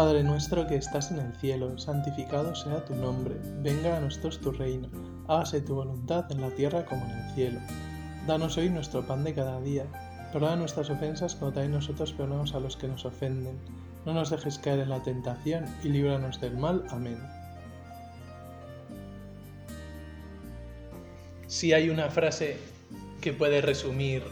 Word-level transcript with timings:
Padre 0.00 0.22
nuestro 0.22 0.66
que 0.66 0.76
estás 0.76 1.10
en 1.10 1.18
el 1.18 1.36
cielo, 1.36 1.76
santificado 1.76 2.54
sea 2.54 2.82
tu 2.86 2.94
nombre, 2.94 3.36
venga 3.58 3.98
a 3.98 4.00
nosotros 4.00 4.40
tu 4.40 4.50
reino, 4.50 4.88
hágase 5.28 5.60
tu 5.60 5.74
voluntad 5.74 6.24
en 6.32 6.40
la 6.40 6.48
tierra 6.52 6.86
como 6.86 7.04
en 7.04 7.10
el 7.10 7.34
cielo. 7.34 7.60
Danos 8.26 8.56
hoy 8.56 8.70
nuestro 8.70 9.06
pan 9.06 9.24
de 9.24 9.34
cada 9.34 9.60
día, 9.60 9.84
perdona 10.32 10.56
nuestras 10.56 10.88
ofensas 10.88 11.34
como 11.34 11.52
también 11.52 11.72
nosotros 11.72 12.14
perdonamos 12.14 12.54
a 12.54 12.60
los 12.60 12.78
que 12.78 12.88
nos 12.88 13.04
ofenden. 13.04 13.58
No 14.06 14.14
nos 14.14 14.30
dejes 14.30 14.58
caer 14.58 14.78
en 14.78 14.88
la 14.88 15.02
tentación 15.02 15.66
y 15.84 15.90
líbranos 15.90 16.40
del 16.40 16.56
mal. 16.56 16.82
Amén. 16.88 17.18
Si 21.46 21.74
hay 21.74 21.90
una 21.90 22.08
frase 22.08 22.56
que 23.20 23.34
puede 23.34 23.60
resumir 23.60 24.22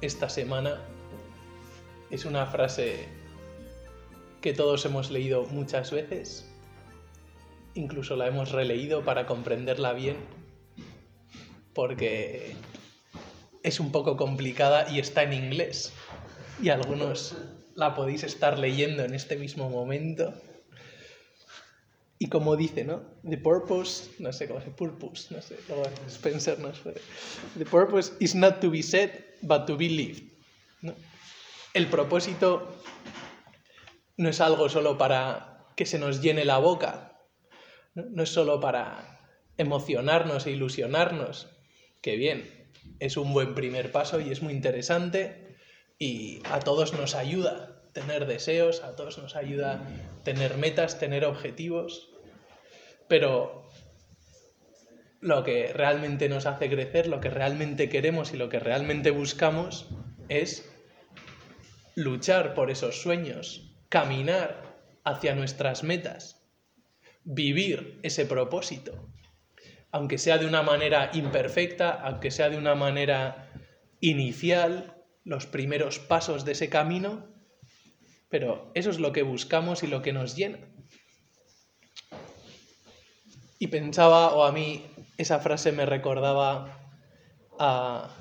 esta 0.00 0.30
semana, 0.30 0.78
es 2.10 2.24
una 2.24 2.46
frase 2.46 3.19
que 4.40 4.52
todos 4.52 4.84
hemos 4.84 5.10
leído 5.10 5.44
muchas 5.46 5.90
veces, 5.90 6.48
incluso 7.74 8.16
la 8.16 8.26
hemos 8.26 8.52
releído 8.52 9.04
para 9.04 9.26
comprenderla 9.26 9.92
bien, 9.92 10.16
porque 11.74 12.56
es 13.62 13.80
un 13.80 13.92
poco 13.92 14.16
complicada 14.16 14.90
y 14.90 14.98
está 14.98 15.22
en 15.22 15.32
inglés, 15.32 15.92
y 16.62 16.70
algunos 16.70 17.36
la 17.74 17.94
podéis 17.94 18.24
estar 18.24 18.58
leyendo 18.58 19.04
en 19.04 19.14
este 19.14 19.36
mismo 19.36 19.70
momento. 19.70 20.34
Y 22.18 22.28
como 22.28 22.54
dice, 22.54 22.84
¿no? 22.84 23.00
The 23.26 23.38
purpose, 23.38 24.10
no 24.18 24.30
sé 24.30 24.46
cómo 24.46 24.60
se 24.60 24.70
purpose, 24.70 25.34
no 25.34 25.40
sé, 25.40 25.56
Spencer 26.06 26.58
nos 26.58 26.78
puede. 26.80 27.00
The 27.56 27.64
purpose 27.64 28.12
is 28.20 28.34
not 28.34 28.60
to 28.60 28.70
be 28.70 28.82
said, 28.82 29.10
but 29.40 29.64
to 29.66 29.76
be 29.76 29.88
lived. 29.88 30.22
El 31.72 31.86
propósito 31.86 32.68
no 34.20 34.28
es 34.28 34.42
algo 34.42 34.68
solo 34.68 34.98
para 34.98 35.64
que 35.76 35.86
se 35.86 35.98
nos 35.98 36.20
llene 36.20 36.44
la 36.44 36.58
boca, 36.58 37.22
no, 37.94 38.22
es 38.22 38.28
solo 38.28 38.60
para 38.60 39.18
emocionarnos 39.56 40.46
e 40.46 40.50
ilusionarnos, 40.50 41.48
que 42.02 42.16
bien, 42.16 42.68
es 42.98 43.16
un 43.16 43.32
buen 43.32 43.54
primer 43.54 43.90
paso 43.90 44.20
y 44.20 44.30
es 44.30 44.42
muy 44.42 44.52
interesante 44.52 45.56
y 45.98 46.42
a 46.50 46.60
todos 46.60 46.92
nos 46.92 47.14
ayuda 47.14 47.82
tener 47.94 48.26
deseos, 48.26 48.82
a 48.82 48.94
todos 48.94 49.16
nos 49.16 49.36
ayuda 49.36 49.88
tener 50.22 50.58
metas, 50.58 50.98
tener 50.98 51.24
objetivos, 51.24 52.10
pero 53.08 53.70
lo 55.22 55.44
que 55.44 55.72
realmente 55.72 56.28
nos 56.28 56.44
hace 56.44 56.68
crecer, 56.68 57.06
lo 57.06 57.22
que 57.22 57.30
realmente 57.30 57.88
queremos 57.88 58.34
y 58.34 58.36
lo 58.36 58.50
que 58.50 58.60
realmente 58.60 59.12
buscamos 59.12 59.88
es 60.28 60.70
luchar 61.94 62.52
por 62.52 62.70
esos 62.70 63.00
sueños, 63.00 63.69
caminar 63.90 64.62
hacia 65.04 65.34
nuestras 65.34 65.82
metas, 65.82 66.40
vivir 67.24 67.98
ese 68.02 68.24
propósito, 68.24 69.10
aunque 69.90 70.16
sea 70.16 70.38
de 70.38 70.46
una 70.46 70.62
manera 70.62 71.10
imperfecta, 71.12 71.90
aunque 71.90 72.30
sea 72.30 72.48
de 72.48 72.56
una 72.56 72.74
manera 72.74 73.50
inicial, 74.00 74.96
los 75.24 75.46
primeros 75.46 75.98
pasos 75.98 76.44
de 76.44 76.52
ese 76.52 76.70
camino, 76.70 77.26
pero 78.28 78.70
eso 78.74 78.90
es 78.90 79.00
lo 79.00 79.12
que 79.12 79.22
buscamos 79.22 79.82
y 79.82 79.88
lo 79.88 80.02
que 80.02 80.12
nos 80.12 80.36
llena. 80.36 80.58
Y 83.58 83.66
pensaba, 83.66 84.32
o 84.32 84.44
a 84.44 84.52
mí 84.52 84.86
esa 85.18 85.40
frase 85.40 85.72
me 85.72 85.84
recordaba 85.84 86.78
a 87.58 88.16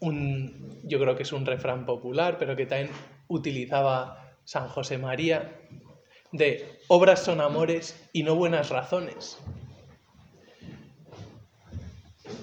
un, 0.00 0.80
yo 0.84 1.00
creo 1.00 1.16
que 1.16 1.24
es 1.24 1.32
un 1.32 1.44
refrán 1.44 1.84
popular, 1.84 2.38
pero 2.38 2.54
que 2.54 2.64
también 2.64 2.90
utilizaba 3.28 4.25
San 4.46 4.68
José 4.68 4.96
María, 4.96 5.60
de 6.30 6.78
obras 6.86 7.20
son 7.20 7.40
amores 7.40 8.08
y 8.12 8.22
no 8.22 8.36
buenas 8.36 8.70
razones. 8.70 9.38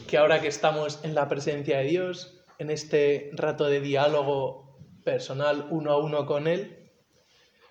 Que 0.07 0.17
ahora 0.17 0.41
que 0.41 0.49
estamos 0.49 0.99
en 1.03 1.15
la 1.15 1.29
presencia 1.29 1.77
de 1.77 1.85
Dios, 1.85 2.43
en 2.59 2.69
este 2.69 3.31
rato 3.33 3.65
de 3.65 3.79
diálogo 3.79 4.77
personal 5.05 5.67
uno 5.71 5.93
a 5.93 5.97
uno 5.97 6.25
con 6.25 6.47
Él, 6.47 6.91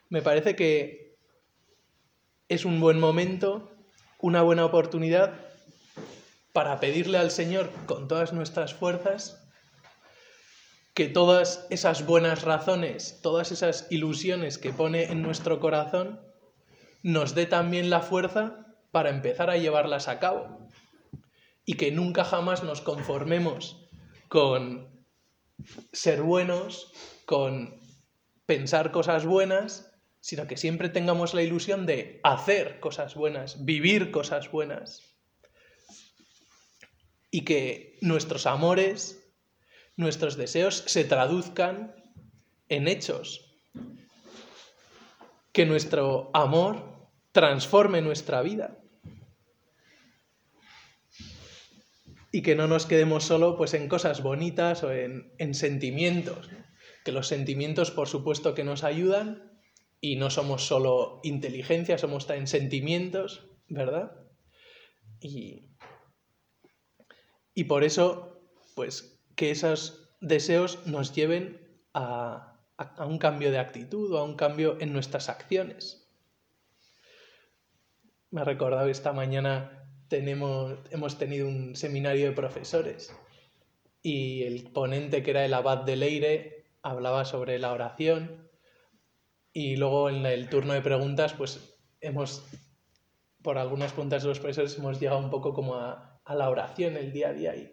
me 0.09 0.23
parece 0.23 0.57
que 0.57 1.19
es 2.49 2.65
un 2.65 2.81
buen 2.81 2.99
momento, 2.99 3.71
una 4.19 4.41
buena 4.41 4.65
oportunidad 4.65 5.35
para 6.55 6.81
pedirle 6.81 7.19
al 7.19 7.31
Señor 7.31 7.71
con 7.85 8.09
todas 8.09 8.33
nuestras 8.33 8.73
fuerzas 8.73 9.42
que 10.95 11.09
todas 11.09 11.67
esas 11.71 12.05
buenas 12.05 12.43
razones, 12.43 13.21
todas 13.23 13.51
esas 13.51 13.87
ilusiones 13.91 14.59
que 14.59 14.73
pone 14.73 15.05
en 15.05 15.23
nuestro 15.23 15.59
corazón, 15.59 16.21
nos 17.03 17.35
dé 17.35 17.47
también 17.47 17.91
la 17.91 18.01
fuerza 18.01 18.67
para 18.91 19.11
empezar 19.11 19.51
a 19.51 19.57
llevarlas 19.57 20.09
a 20.09 20.19
cabo. 20.19 20.69
Y 21.65 21.75
que 21.75 21.93
nunca 21.93 22.25
jamás 22.25 22.63
nos 22.63 22.81
conformemos 22.81 23.89
con 24.29 25.07
ser 25.93 26.23
buenos, 26.23 26.93
con 27.25 27.81
pensar 28.47 28.91
cosas 28.91 29.25
buenas, 29.25 29.93
sino 30.21 30.47
que 30.47 30.57
siempre 30.57 30.89
tengamos 30.89 31.35
la 31.35 31.43
ilusión 31.43 31.87
de 31.87 32.21
hacer 32.23 32.81
cosas 32.81 33.15
buenas, 33.15 33.65
vivir 33.65 34.11
cosas 34.11 34.51
buenas. 34.51 35.17
Y 37.31 37.45
que 37.45 37.99
nuestros 38.03 38.47
amores, 38.47 39.22
nuestros 39.97 40.37
deseos 40.37 40.85
se 40.87 41.05
traduzcan 41.05 41.95
en 42.69 42.89
hechos. 42.89 43.59
Que 45.53 45.67
nuestro 45.67 46.31
amor 46.33 47.11
transforme 47.33 48.01
nuestra 48.01 48.43
vida. 48.43 48.79
Y 52.31 52.43
que 52.43 52.55
no 52.55 52.67
nos 52.67 52.87
quedemos 52.87 53.25
solo 53.25 53.57
pues, 53.57 53.75
en 53.75 53.89
cosas 53.89 54.23
bonitas 54.23 54.83
o 54.83 54.93
en, 54.93 55.33
en 55.39 55.55
sentimientos. 55.55 56.49
Que 57.05 57.13
los 57.13 57.29
sentimientos, 57.29 57.91
por 57.91 58.09
supuesto, 58.09 58.55
que 58.55 58.65
nos 58.65 58.85
ayudan 58.85 59.61
y 60.01 60.17
no 60.17 60.31
somos 60.31 60.67
solo 60.67 61.21
inteligencia, 61.23 61.99
somos 61.99 62.27
también 62.27 62.47
sentimientos, 62.47 63.51
¿verdad? 63.69 64.13
Y, 65.21 65.71
y 67.55 67.65
por 67.65 67.85
eso, 67.85 68.43
pues 68.75 69.12
que 69.37 69.51
esos 69.51 70.03
deseos 70.21 70.87
nos 70.87 71.15
lleven 71.15 71.61
a, 71.95 72.49
un 72.99 73.19
cambio 73.19 73.51
de 73.51 73.59
actitud 73.59 74.13
o 74.13 74.19
a 74.19 74.25
un 74.25 74.35
cambio 74.35 74.77
en 74.81 74.93
nuestras 74.93 75.29
acciones. 75.29 76.09
Me 78.31 78.41
ha 78.41 78.45
recordado 78.45 78.89
esta 78.89 79.13
mañana 79.13 79.87
tenemos, 80.09 80.79
hemos 80.91 81.19
tenido 81.19 81.49
un 81.49 81.77
seminario 81.77 82.27
de 82.27 82.33
profesores 82.33 83.15
y 84.03 84.43
el 84.43 84.71
ponente 84.71 85.23
que 85.23 85.31
era 85.31 85.45
el 85.45 85.55
abad 85.55 85.79
de 85.79 85.97
Leire 85.97 86.67
hablaba 86.83 87.25
sobre 87.25 87.59
la 87.59 87.73
oración 87.73 88.51
y 89.53 89.77
luego 89.77 90.11
en 90.11 90.27
el 90.27 90.49
turno 90.49 90.73
de 90.73 90.83
preguntas 90.83 91.35
pues 91.35 91.79
hemos 92.01 92.45
por 93.43 93.59
algunas 93.59 93.93
puntas 93.93 94.23
de 94.23 94.29
los 94.29 94.41
profesores 94.41 94.77
hemos 94.77 94.99
llegado 94.99 95.19
un 95.19 95.31
poco 95.31 95.55
como 95.55 95.77
a, 95.77 96.21
a 96.25 96.35
la 96.35 96.51
oración 96.51 96.97
el 96.97 97.13
día 97.13 97.29
a 97.29 97.33
día 97.33 97.57
y 97.57 97.73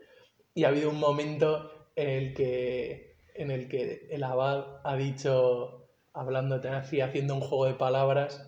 y 0.60 0.66
ha 0.66 0.68
habido 0.68 0.90
un 0.90 1.00
momento 1.00 1.72
en 1.96 2.10
el 2.10 2.34
que, 2.34 3.16
en 3.34 3.50
el, 3.50 3.70
que 3.70 4.10
el 4.12 4.22
abad 4.26 4.82
ha 4.84 4.98
dicho, 4.98 5.88
hablando 6.12 6.56
así, 6.74 7.00
haciendo 7.00 7.34
un 7.36 7.40
juego 7.40 7.66
de 7.68 7.76
palabras 7.76 8.46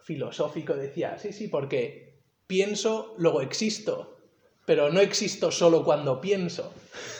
filosófico, 0.00 0.74
decía, 0.74 1.18
sí, 1.18 1.32
sí, 1.32 1.48
porque 1.48 2.20
pienso, 2.46 3.16
luego 3.18 3.40
existo, 3.40 4.16
pero 4.64 4.90
no 4.90 5.00
existo 5.00 5.50
solo 5.50 5.82
cuando 5.82 6.20
pienso. 6.20 6.72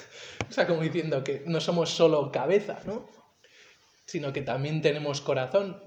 o 0.49 0.53
sea, 0.53 0.69
como 0.69 0.83
diciendo 0.83 1.25
que 1.25 1.43
no 1.47 1.61
somos 1.61 1.91
solo 1.91 2.31
cabeza, 2.31 2.79
¿no? 2.87 3.09
Sino 4.06 4.33
que 4.33 4.43
también 4.43 4.81
tenemos 4.81 5.21
corazón. 5.21 5.83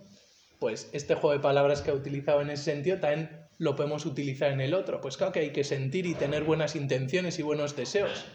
Pues 0.59 0.89
este 0.91 1.15
juego 1.15 1.31
de 1.31 1.39
palabras 1.39 1.81
que 1.81 1.91
ha 1.91 1.93
utilizado 1.93 2.41
en 2.41 2.49
ese 2.49 2.65
sentido 2.65 2.99
también 2.99 3.42
lo 3.57 3.75
podemos 3.75 4.05
utilizar 4.05 4.51
en 4.51 4.61
el 4.61 4.73
otro. 4.73 5.01
Pues 5.01 5.17
claro 5.17 5.31
que 5.31 5.39
hay 5.39 5.51
que 5.51 5.63
sentir 5.63 6.05
y 6.05 6.15
tener 6.15 6.43
buenas 6.43 6.75
intenciones 6.75 7.39
y 7.39 7.43
buenos 7.43 7.75
deseos, 7.75 8.25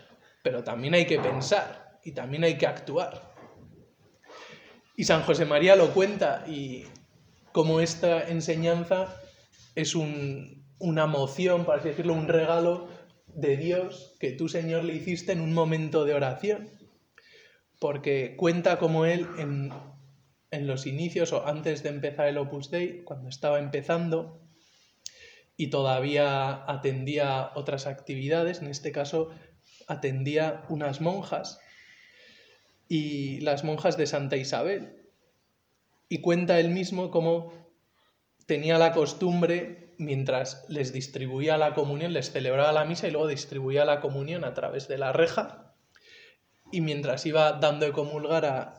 pero 0.42 0.64
también 0.64 0.94
hay 0.94 1.06
que 1.06 1.18
pensar 1.18 1.98
y 2.04 2.12
también 2.12 2.44
hay 2.44 2.56
que 2.56 2.66
actuar. 2.66 3.34
Y 4.96 5.04
San 5.04 5.22
José 5.22 5.44
María 5.44 5.76
lo 5.76 5.92
cuenta 5.94 6.44
y 6.46 6.84
como 7.52 7.80
esta 7.80 8.28
enseñanza 8.28 9.14
es 9.74 9.94
una 9.94 11.06
moción, 11.06 11.64
para 11.64 11.78
así 11.78 11.88
decirlo, 11.88 12.14
un 12.14 12.28
regalo 12.28 12.88
de 13.28 13.56
Dios 13.56 14.16
que 14.18 14.32
tú, 14.32 14.48
Señor, 14.48 14.84
le 14.84 14.94
hiciste 14.94 15.32
en 15.32 15.40
un 15.40 15.54
momento 15.54 16.04
de 16.04 16.14
oración. 16.14 16.70
Porque 17.80 18.34
cuenta 18.36 18.80
como 18.80 19.04
Él 19.04 19.28
en, 19.38 19.72
en 20.50 20.66
los 20.66 20.86
inicios 20.86 21.32
o 21.32 21.46
antes 21.46 21.84
de 21.84 21.90
empezar 21.90 22.26
el 22.26 22.38
Opus 22.38 22.70
Dei, 22.70 23.04
cuando 23.04 23.28
estaba 23.28 23.60
empezando, 23.60 24.40
y 25.60 25.70
todavía 25.70 26.64
atendía 26.70 27.50
otras 27.56 27.88
actividades, 27.88 28.62
en 28.62 28.68
este 28.68 28.92
caso 28.92 29.30
atendía 29.88 30.64
unas 30.68 31.00
monjas 31.00 31.60
y 32.88 33.40
las 33.40 33.64
monjas 33.64 33.96
de 33.98 34.06
Santa 34.06 34.36
Isabel. 34.36 34.94
y 36.08 36.22
cuenta 36.22 36.58
él 36.58 36.70
mismo 36.70 37.10
cómo 37.10 37.52
tenía 38.46 38.78
la 38.78 38.92
costumbre, 38.92 39.94
mientras 39.98 40.64
les 40.68 40.92
distribuía 40.92 41.58
la 41.58 41.74
comunión, 41.74 42.14
les 42.14 42.30
celebraba 42.30 42.72
la 42.72 42.86
misa 42.86 43.08
y 43.08 43.10
luego 43.10 43.26
distribuía 43.26 43.84
la 43.84 44.00
comunión 44.00 44.44
a 44.44 44.54
través 44.54 44.88
de 44.88 44.96
la 44.96 45.12
reja, 45.12 45.74
y 46.70 46.80
mientras 46.80 47.26
iba 47.26 47.52
dando 47.52 47.84
de 47.84 47.92
comulgar 47.92 48.46
a, 48.46 48.74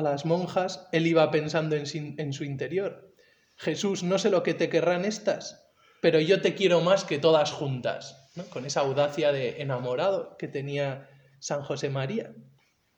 las 0.00 0.24
monjas, 0.24 0.86
él 0.92 1.08
iba 1.08 1.30
pensando 1.32 1.74
en, 1.74 1.84
en 2.18 2.32
su 2.32 2.44
interior. 2.44 3.12
Jesús, 3.56 4.04
no 4.04 4.18
sé 4.18 4.30
lo 4.30 4.44
que 4.44 4.54
te 4.54 4.68
querrán 4.68 5.04
estas, 5.04 5.59
pero 6.00 6.20
yo 6.20 6.40
te 6.40 6.54
quiero 6.54 6.80
más 6.80 7.04
que 7.04 7.18
todas 7.18 7.52
juntas, 7.52 8.30
con 8.50 8.64
esa 8.64 8.80
audacia 8.80 9.32
de 9.32 9.60
enamorado 9.62 10.36
que 10.36 10.48
tenía 10.48 11.08
San 11.40 11.62
José 11.62 11.90
María. 11.90 12.32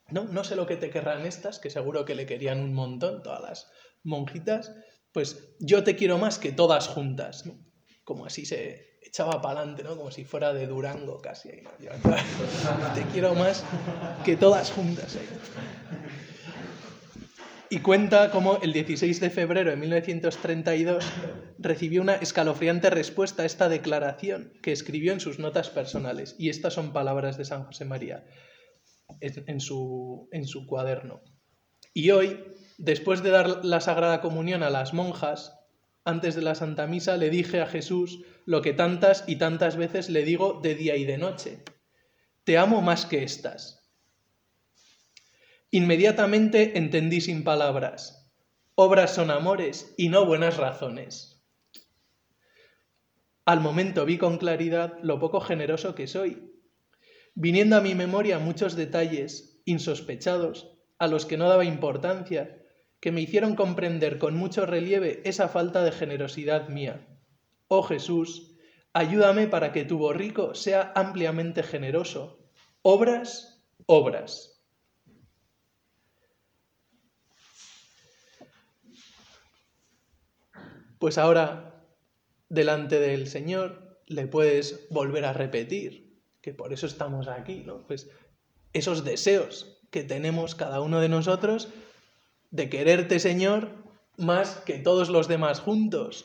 No, 0.08 0.24
no 0.24 0.44
sé 0.44 0.56
lo 0.56 0.66
que 0.66 0.76
te 0.76 0.90
querrán 0.90 1.26
estas, 1.26 1.58
que 1.58 1.70
seguro 1.70 2.04
que 2.04 2.14
le 2.14 2.26
querían 2.26 2.60
un 2.60 2.74
montón, 2.74 3.22
todas 3.22 3.40
las 3.40 3.70
monjitas, 4.04 4.72
pues 5.12 5.54
yo 5.58 5.84
te 5.84 5.96
quiero 5.96 6.18
más 6.18 6.38
que 6.38 6.52
todas 6.52 6.88
juntas, 6.88 7.44
como 8.04 8.26
así 8.26 8.44
se 8.44 8.98
echaba 9.02 9.42
para 9.42 9.60
adelante, 9.60 9.82
¿no? 9.82 9.96
como 9.96 10.10
si 10.10 10.24
fuera 10.24 10.52
de 10.52 10.66
Durango 10.66 11.20
casi. 11.20 11.50
te 12.94 13.04
quiero 13.12 13.34
más 13.34 13.64
que 14.24 14.36
todas 14.36 14.70
juntas. 14.70 15.16
Y 17.72 17.78
cuenta 17.78 18.30
cómo 18.30 18.58
el 18.60 18.74
16 18.74 19.18
de 19.18 19.30
febrero 19.30 19.70
de 19.70 19.76
1932 19.76 21.06
recibió 21.58 22.02
una 22.02 22.16
escalofriante 22.16 22.90
respuesta 22.90 23.44
a 23.44 23.46
esta 23.46 23.70
declaración 23.70 24.52
que 24.62 24.72
escribió 24.72 25.14
en 25.14 25.20
sus 25.20 25.38
notas 25.38 25.70
personales. 25.70 26.36
Y 26.38 26.50
estas 26.50 26.74
son 26.74 26.92
palabras 26.92 27.38
de 27.38 27.46
San 27.46 27.64
José 27.64 27.86
María 27.86 28.26
en 29.20 29.58
su, 29.58 30.28
en 30.32 30.46
su 30.46 30.66
cuaderno. 30.66 31.22
Y 31.94 32.10
hoy, 32.10 32.44
después 32.76 33.22
de 33.22 33.30
dar 33.30 33.64
la 33.64 33.80
Sagrada 33.80 34.20
Comunión 34.20 34.62
a 34.62 34.68
las 34.68 34.92
monjas, 34.92 35.58
antes 36.04 36.34
de 36.34 36.42
la 36.42 36.54
Santa 36.54 36.86
Misa, 36.86 37.16
le 37.16 37.30
dije 37.30 37.62
a 37.62 37.66
Jesús 37.66 38.22
lo 38.44 38.60
que 38.60 38.74
tantas 38.74 39.24
y 39.26 39.36
tantas 39.36 39.78
veces 39.78 40.10
le 40.10 40.26
digo 40.26 40.60
de 40.62 40.74
día 40.74 40.96
y 40.96 41.06
de 41.06 41.16
noche. 41.16 41.64
Te 42.44 42.58
amo 42.58 42.82
más 42.82 43.06
que 43.06 43.22
estas. 43.22 43.81
Inmediatamente 45.74 46.76
entendí 46.76 47.22
sin 47.22 47.44
palabras. 47.44 48.30
Obras 48.74 49.14
son 49.14 49.30
amores 49.30 49.94
y 49.96 50.10
no 50.10 50.26
buenas 50.26 50.58
razones. 50.58 51.42
Al 53.46 53.60
momento 53.60 54.04
vi 54.04 54.18
con 54.18 54.36
claridad 54.36 54.98
lo 55.02 55.18
poco 55.18 55.40
generoso 55.40 55.94
que 55.94 56.06
soy, 56.06 56.52
viniendo 57.34 57.76
a 57.76 57.80
mi 57.80 57.94
memoria 57.94 58.38
muchos 58.38 58.76
detalles 58.76 59.62
insospechados 59.64 60.76
a 60.98 61.06
los 61.06 61.24
que 61.24 61.38
no 61.38 61.48
daba 61.48 61.64
importancia, 61.64 62.62
que 63.00 63.10
me 63.10 63.22
hicieron 63.22 63.56
comprender 63.56 64.18
con 64.18 64.36
mucho 64.36 64.66
relieve 64.66 65.22
esa 65.24 65.48
falta 65.48 65.82
de 65.84 65.92
generosidad 65.92 66.68
mía. 66.68 67.08
Oh 67.68 67.82
Jesús, 67.82 68.58
ayúdame 68.92 69.48
para 69.48 69.72
que 69.72 69.86
tu 69.86 69.96
borrico 69.96 70.54
sea 70.54 70.92
ampliamente 70.94 71.62
generoso. 71.62 72.44
Obras, 72.82 73.64
obras. 73.86 74.51
Pues 81.02 81.18
ahora 81.18 81.84
delante 82.48 83.00
del 83.00 83.26
Señor 83.26 83.98
le 84.06 84.28
puedes 84.28 84.86
volver 84.88 85.24
a 85.24 85.32
repetir, 85.32 86.22
que 86.40 86.54
por 86.54 86.72
eso 86.72 86.86
estamos 86.86 87.26
aquí, 87.26 87.64
¿no? 87.66 87.84
Pues 87.88 88.08
esos 88.72 89.04
deseos 89.04 89.80
que 89.90 90.04
tenemos 90.04 90.54
cada 90.54 90.80
uno 90.80 91.00
de 91.00 91.08
nosotros 91.08 91.70
de 92.52 92.70
quererte, 92.70 93.18
Señor, 93.18 93.70
más 94.16 94.58
que 94.64 94.78
todos 94.78 95.08
los 95.08 95.26
demás 95.26 95.58
juntos, 95.58 96.24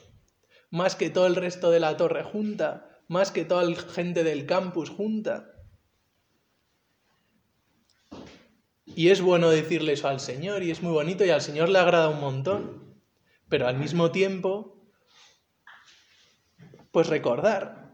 más 0.70 0.96
que 0.96 1.10
todo 1.10 1.26
el 1.26 1.36
resto 1.36 1.72
de 1.72 1.80
la 1.80 1.98
torre 1.98 2.22
junta, 2.22 2.88
más 3.08 3.32
que 3.32 3.46
toda 3.46 3.64
la 3.64 3.78
gente 3.78 4.24
del 4.24 4.46
campus 4.46 4.92
junta. 4.92 5.56
Y 8.86 9.10
es 9.10 9.22
bueno 9.22 9.50
decirle 9.50 9.94
eso 9.94 10.08
al 10.08 10.20
Señor 10.20 10.62
y 10.62 10.70
es 10.70 10.84
muy 10.84 10.92
bonito 10.92 11.26
y 11.26 11.32
al 11.32 11.42
Señor 11.42 11.68
le 11.70 11.80
agrada 11.80 12.10
un 12.10 12.20
montón. 12.20 12.87
Pero 13.50 13.68
al 13.68 13.78
mismo 13.78 14.12
tiempo, 14.12 14.78
pues 16.92 17.08
recordar 17.08 17.88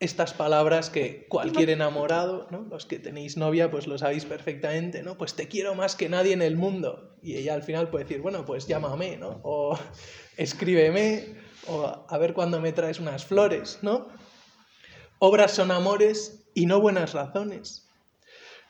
estas 0.00 0.32
palabras 0.32 0.90
que 0.90 1.26
cualquier 1.28 1.70
enamorado, 1.70 2.46
¿no? 2.50 2.62
los 2.62 2.86
que 2.86 2.98
tenéis 2.98 3.36
novia, 3.36 3.70
pues 3.70 3.86
lo 3.86 3.98
sabéis 3.98 4.24
perfectamente, 4.24 5.02
¿no? 5.02 5.18
Pues 5.18 5.34
te 5.34 5.48
quiero 5.48 5.74
más 5.74 5.96
que 5.96 6.08
nadie 6.08 6.32
en 6.32 6.42
el 6.42 6.56
mundo. 6.56 7.16
Y 7.20 7.36
ella 7.36 7.54
al 7.54 7.64
final 7.64 7.90
puede 7.90 8.04
decir, 8.04 8.20
bueno, 8.20 8.44
pues 8.44 8.68
llámame, 8.68 9.16
¿no? 9.16 9.40
O 9.42 9.76
escríbeme, 10.36 11.36
o 11.66 12.06
a 12.08 12.18
ver 12.18 12.32
cuándo 12.32 12.60
me 12.60 12.72
traes 12.72 13.00
unas 13.00 13.24
flores, 13.24 13.80
¿no? 13.82 14.08
Obras 15.18 15.50
son 15.50 15.72
amores 15.72 16.44
y 16.54 16.66
no 16.66 16.80
buenas 16.80 17.12
razones, 17.12 17.88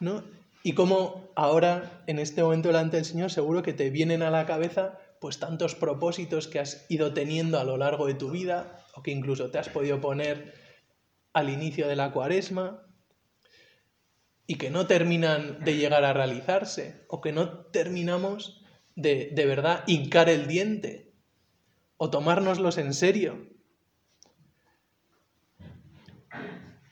¿no? 0.01 0.25
Y 0.63 0.73
como 0.73 1.31
ahora, 1.37 2.03
en 2.07 2.19
este 2.19 2.43
momento 2.43 2.69
delante 2.69 2.97
del 2.97 3.05
Señor, 3.05 3.31
seguro 3.31 3.63
que 3.63 3.75
te 3.75 3.91
vienen 3.91 4.23
a 4.23 4.31
la 4.31 4.47
cabeza 4.47 4.99
pues 5.21 5.39
tantos 5.39 5.75
propósitos 5.75 6.49
que 6.49 6.59
has 6.59 6.87
ido 6.89 7.13
teniendo 7.13 7.59
a 7.59 7.65
lo 7.65 7.77
largo 7.77 8.07
de 8.07 8.15
tu 8.15 8.31
vida 8.31 8.85
o 8.95 9.03
que 9.03 9.11
incluso 9.11 9.51
te 9.51 9.59
has 9.59 9.69
podido 9.69 10.01
poner 10.01 10.55
al 11.33 11.51
inicio 11.51 11.89
de 11.89 11.97
la 11.97 12.13
cuaresma 12.13 12.87
y 14.47 14.57
que 14.57 14.71
no 14.71 14.87
terminan 14.87 15.63
de 15.65 15.77
llegar 15.77 16.05
a 16.05 16.13
realizarse 16.13 17.05
o 17.09 17.21
que 17.21 17.33
no 17.33 17.67
terminamos 17.67 18.65
de, 18.97 19.31
de 19.33 19.47
verdad 19.47 19.85
hincar 19.87 20.29
el 20.29 20.47
diente 20.47 21.13
o 21.97 22.11
tomárnoslos 22.11 22.79
en 22.79 22.95
serio. 22.95 23.47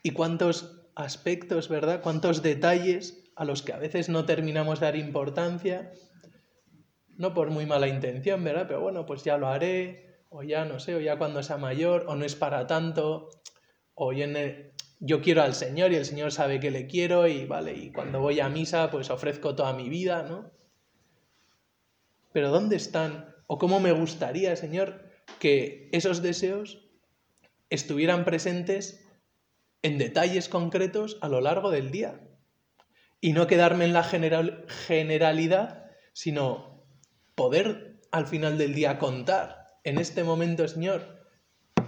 Y 0.03 0.11
cuántos 0.11 0.83
aspectos, 0.95 1.69
¿verdad? 1.69 2.03
Cuántos 2.03 2.43
detalles 2.43 3.25
a 3.37 3.45
los 3.45 3.63
que 3.63 3.73
a 3.73 3.79
veces 3.79 4.09
no 4.09 4.25
terminamos 4.25 4.81
de 4.81 4.87
dar 4.87 4.97
importancia 4.97 5.93
no 7.17 7.35
por 7.35 7.51
muy 7.51 7.67
mala 7.67 7.89
intención, 7.89 8.43
¿verdad? 8.45 8.67
Pero 8.69 8.81
bueno, 8.81 9.07
pues 9.07 9.25
ya 9.25 9.37
lo 9.39 9.49
haré, 9.49 10.21
o 10.29 10.43
ya 10.43 10.65
no 10.65 10.79
sé, 10.79 10.95
o 10.95 11.01
ya 11.01 11.19
cuando 11.19 11.43
sea 11.43 11.57
mayor, 11.57 12.05
o 12.09 12.17
no 12.17 12.25
es 12.25 12.35
para 12.35 12.67
tanto, 12.67 13.31
o 13.95 14.13
yo 14.13 15.21
quiero 15.23 15.43
al 15.43 15.55
Señor 15.55 15.93
y 15.93 15.97
el 15.97 16.05
Señor 16.05 16.33
sabe 16.33 16.61
que 16.61 16.71
le 16.71 16.87
quiero 16.87 17.27
y 17.27 17.47
vale, 17.47 17.75
y 17.75 17.93
cuando 17.93 18.21
voy 18.21 18.41
a 18.41 18.49
misa 18.49 18.91
pues 18.91 19.11
ofrezco 19.11 19.55
toda 19.55 19.73
mi 19.73 19.89
vida, 19.89 20.23
¿no? 20.23 20.51
Pero 22.33 22.51
¿dónde 22.51 22.77
están? 22.77 23.35
¿O 23.47 23.57
cómo 23.57 23.81
me 23.81 23.93
gustaría, 23.93 24.55
Señor, 24.57 25.09
que 25.39 25.89
esos 25.93 26.21
deseos 26.23 26.85
estuvieran 27.71 28.25
presentes 28.25 29.07
en 29.83 29.97
detalles 29.97 30.49
concretos 30.49 31.17
a 31.23 31.29
lo 31.29 31.41
largo 31.41 31.71
del 31.71 31.91
día? 31.91 32.21
Y 33.23 33.33
no 33.33 33.47
quedarme 33.47 33.87
en 33.87 33.95
la 33.95 34.03
general, 34.03 34.67
generalidad, 34.69 35.91
sino 36.13 36.76
poder 37.37 38.01
al 38.11 38.27
final 38.27 38.59
del 38.59 38.75
día 38.75 38.99
contar, 38.99 39.67
en 39.85 39.99
este 39.99 40.25
momento, 40.25 40.67
Señor, 40.67 41.03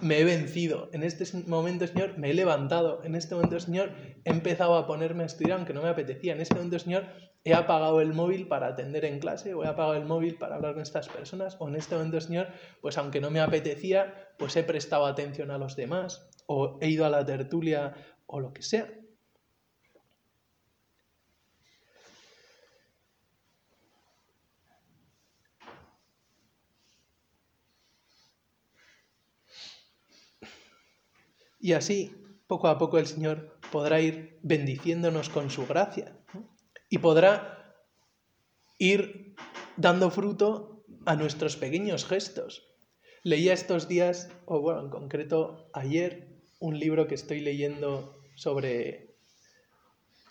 me 0.00 0.20
he 0.20 0.24
vencido, 0.24 0.88
en 0.92 1.02
este 1.02 1.24
momento, 1.48 1.86
Señor, 1.86 2.16
me 2.18 2.30
he 2.30 2.34
levantado, 2.34 3.02
en 3.02 3.16
este 3.16 3.34
momento, 3.34 3.58
Señor, 3.58 3.90
he 4.24 4.30
empezado 4.30 4.76
a 4.76 4.86
ponerme 4.86 5.24
a 5.24 5.26
estudiar 5.26 5.58
aunque 5.58 5.74
no 5.74 5.82
me 5.82 5.88
apetecía, 5.88 6.34
en 6.34 6.40
este 6.40 6.54
momento, 6.54 6.78
Señor, 6.78 7.06
he 7.44 7.54
apagado 7.54 8.00
el 8.00 8.12
móvil 8.12 8.46
para 8.46 8.68
atender 8.68 9.04
en 9.04 9.18
clase, 9.18 9.54
o 9.54 9.64
he 9.64 9.66
apagado 9.66 9.94
el 9.94 10.04
móvil 10.04 10.36
para 10.36 10.56
hablar 10.56 10.74
con 10.74 10.82
estas 10.82 11.08
personas, 11.08 11.56
o 11.58 11.66
en 11.66 11.76
este 11.76 11.96
momento, 11.96 12.20
Señor, 12.20 12.48
pues 12.80 12.98
aunque 12.98 13.20
no 13.20 13.30
me 13.30 13.40
apetecía, 13.40 14.30
pues 14.38 14.54
he 14.56 14.62
prestado 14.62 15.06
atención 15.06 15.50
a 15.50 15.58
los 15.58 15.74
demás, 15.74 16.28
o 16.46 16.78
he 16.80 16.88
ido 16.88 17.06
a 17.06 17.10
la 17.10 17.24
tertulia, 17.24 17.94
o 18.26 18.38
lo 18.38 18.52
que 18.52 18.62
sea. 18.62 18.86
Y 31.60 31.72
así, 31.72 32.14
poco 32.46 32.68
a 32.68 32.78
poco, 32.78 32.98
el 32.98 33.06
Señor 33.06 33.58
podrá 33.70 34.00
ir 34.00 34.38
bendiciéndonos 34.42 35.28
con 35.28 35.50
su 35.50 35.66
gracia 35.66 36.16
y 36.88 36.98
podrá 36.98 37.74
ir 38.78 39.34
dando 39.76 40.10
fruto 40.10 40.84
a 41.04 41.16
nuestros 41.16 41.56
pequeños 41.56 42.06
gestos. 42.06 42.64
Leía 43.22 43.52
estos 43.52 43.88
días, 43.88 44.30
o 44.46 44.60
bueno, 44.60 44.80
en 44.82 44.90
concreto 44.90 45.68
ayer, 45.72 46.28
un 46.60 46.78
libro 46.78 47.06
que 47.06 47.14
estoy 47.14 47.40
leyendo 47.40 48.14
sobre 48.36 49.16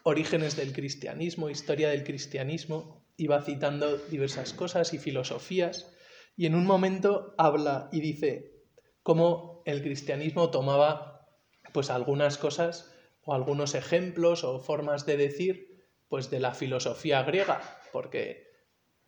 orígenes 0.04 0.56
del 0.56 0.72
cristianismo, 0.72 1.50
historia 1.50 1.90
del 1.90 2.04
cristianismo, 2.04 3.06
iba 3.18 3.42
citando 3.42 3.98
diversas 3.98 4.54
cosas 4.54 4.94
y 4.94 5.00
filosofías, 5.00 5.92
y 6.38 6.46
en 6.46 6.56
un 6.56 6.66
momento 6.66 7.34
habla 7.38 7.90
y 7.92 8.00
dice 8.00 8.54
cómo 9.04 9.64
el 9.66 9.82
cristianismo 9.82 10.50
tomaba 10.50 11.17
pues 11.78 11.92
algunas 11.92 12.40
cosas 12.40 12.92
o 13.22 13.36
algunos 13.36 13.76
ejemplos 13.76 14.44
o 14.44 14.58
formas 14.58 15.06
de 15.06 15.16
decir 15.16 15.86
pues 16.08 16.32
de 16.32 16.40
la 16.40 16.56
filosofía 16.56 17.22
griega, 17.22 17.62
porque 17.94 18.48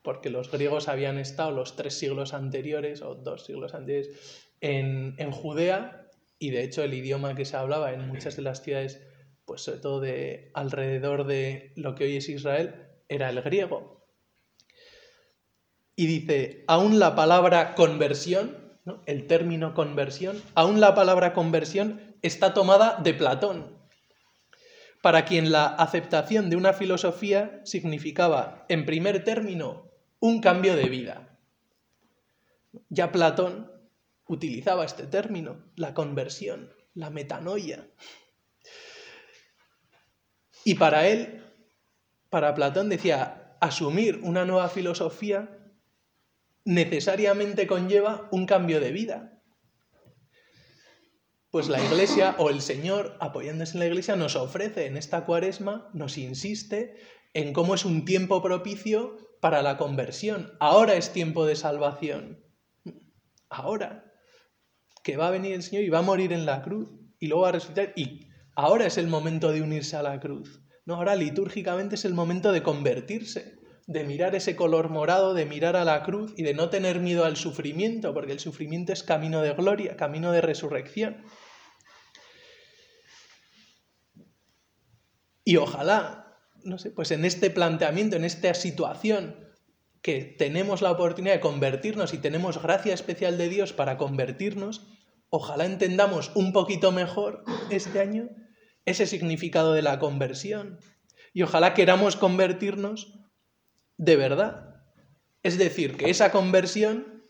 porque 0.04 0.30
los 0.30 0.52
griegos 0.52 0.88
habían 0.88 1.18
estado 1.18 1.50
los 1.50 1.76
tres 1.76 1.98
siglos 1.98 2.36
anteriores 2.36 3.02
o 3.02 3.16
dos 3.16 3.46
siglos 3.46 3.74
anteriores 3.74 4.52
en, 4.62 5.16
en 5.18 5.32
Judea 5.32 6.12
y 6.38 6.52
de 6.52 6.64
hecho 6.64 6.84
el 6.84 6.94
idioma 6.94 7.34
que 7.34 7.44
se 7.44 7.58
hablaba 7.58 7.92
en 7.92 8.08
muchas 8.08 8.36
de 8.36 8.44
las 8.44 8.62
ciudades, 8.62 9.02
pues 9.46 9.62
sobre 9.62 9.80
todo 9.80 10.00
de 10.00 10.52
alrededor 10.54 11.26
de 11.26 11.74
lo 11.76 11.96
que 11.96 12.04
hoy 12.04 12.18
es 12.18 12.30
Israel, 12.30 12.86
era 13.08 13.32
el 13.32 13.42
griego. 13.42 14.06
Y 15.96 16.06
dice, 16.06 16.66
aún 16.68 17.00
la 17.00 17.16
palabra 17.16 17.74
conversión, 17.74 18.56
el 19.08 19.26
término 19.26 19.74
conversión, 19.74 20.40
aún 20.54 20.80
la 20.80 20.94
palabra 20.94 21.34
conversión 21.34 22.09
está 22.22 22.54
tomada 22.54 23.00
de 23.02 23.14
Platón, 23.14 23.78
para 25.02 25.26
quien 25.26 25.52
la 25.52 25.68
aceptación 25.68 26.50
de 26.50 26.56
una 26.56 26.74
filosofía 26.74 27.62
significaba, 27.64 28.66
en 28.70 28.86
primer 28.86 29.24
término, 29.24 29.90
un 30.20 30.42
cambio 30.42 30.76
de 30.76 30.90
vida. 30.90 31.38
Ya 32.90 33.12
Platón 33.12 33.72
utilizaba 34.28 34.86
este 34.86 35.08
término, 35.08 35.64
la 35.76 35.94
conversión, 35.94 36.74
la 36.94 37.10
metanoia. 37.10 37.88
Y 40.66 40.76
para 40.76 41.08
él, 41.08 41.44
para 42.30 42.54
Platón 42.54 42.90
decía, 42.90 43.56
asumir 43.60 44.20
una 44.24 44.46
nueva 44.46 44.70
filosofía 44.70 45.58
necesariamente 46.66 47.66
conlleva 47.66 48.28
un 48.32 48.46
cambio 48.46 48.80
de 48.80 48.92
vida. 48.92 49.39
Pues 51.52 51.68
la 51.68 51.84
Iglesia 51.84 52.36
o 52.38 52.52
el 52.52 52.62
Señor, 52.62 53.18
apoyándose 53.20 53.74
en 53.74 53.80
la 53.80 53.88
Iglesia, 53.88 54.16
nos 54.16 54.36
ofrece 54.36 54.86
en 54.86 54.98
esta 54.98 55.26
cuaresma, 55.26 55.90
nos 55.94 56.20
insiste 56.20 56.96
en 57.34 57.54
cómo 57.54 57.74
es 57.74 57.86
un 57.86 58.06
tiempo 58.06 58.44
propicio 58.44 59.18
para 59.42 59.64
la 59.64 59.76
conversión. 59.76 60.54
Ahora 60.60 60.94
es 60.94 61.12
tiempo 61.12 61.48
de 61.48 61.56
salvación. 61.56 62.46
Ahora 63.50 64.14
que 65.04 65.18
va 65.18 65.30
a 65.30 65.32
venir 65.32 65.54
el 65.54 65.64
Señor 65.64 65.84
y 65.84 65.90
va 65.90 66.00
a 66.00 66.04
morir 66.04 66.34
en 66.34 66.46
la 66.46 66.62
cruz 66.62 66.88
y 67.20 67.28
luego 67.28 67.44
va 67.44 67.50
a 67.50 67.54
resucitar 67.54 67.94
y 67.96 68.28
ahora 68.56 68.86
es 68.86 69.00
el 69.00 69.08
momento 69.08 69.52
de 69.52 69.64
unirse 69.64 69.96
a 69.96 70.04
la 70.04 70.20
cruz. 70.20 70.62
No, 70.86 70.96
ahora 70.96 71.16
litúrgicamente 71.16 71.96
es 71.96 72.06
el 72.06 72.14
momento 72.14 72.52
de 72.52 72.62
convertirse, 72.62 73.59
de 73.90 74.04
mirar 74.04 74.36
ese 74.36 74.56
color 74.56 74.90
morado, 74.90 75.34
de 75.34 75.48
mirar 75.48 75.76
a 75.76 75.84
la 75.84 76.04
cruz 76.04 76.32
y 76.38 76.44
de 76.44 76.54
no 76.54 76.70
tener 76.70 77.00
miedo 77.00 77.26
al 77.26 77.38
sufrimiento, 77.38 78.14
porque 78.14 78.34
el 78.34 78.40
sufrimiento 78.40 78.94
es 78.94 79.02
camino 79.02 79.42
de 79.42 79.52
gloria, 79.54 79.98
camino 79.98 80.32
de 80.32 80.42
resurrección. 80.42 81.24
Y 85.44 85.58
ojalá, 85.58 86.38
no 86.64 86.78
sé, 86.78 86.92
pues 86.92 87.10
en 87.10 87.26
este 87.26 87.50
planteamiento, 87.50 88.16
en 88.16 88.26
esta 88.26 88.54
situación 88.54 89.50
que 90.04 90.36
tenemos 90.38 90.84
la 90.84 90.92
oportunidad 90.92 91.34
de 91.34 91.40
convertirnos 91.40 92.14
y 92.14 92.20
tenemos 92.20 92.62
gracia 92.62 92.94
especial 92.94 93.40
de 93.40 93.50
Dios 93.50 93.74
para 93.74 93.98
convertirnos, 93.98 94.86
ojalá 95.32 95.66
entendamos 95.66 96.32
un 96.36 96.54
poquito 96.54 96.92
mejor 96.92 97.44
este 97.72 98.00
año 98.00 98.30
ese 98.86 99.08
significado 99.08 99.74
de 99.74 99.82
la 99.82 99.98
conversión. 99.98 100.78
Y 101.34 101.42
ojalá 101.42 101.74
queramos 101.74 102.16
convertirnos 102.16 103.19
de 104.00 104.16
verdad. 104.16 104.82
Es 105.44 105.58
decir, 105.58 105.98
que 105.98 106.10
esa 106.10 106.32
conversión 106.32 107.24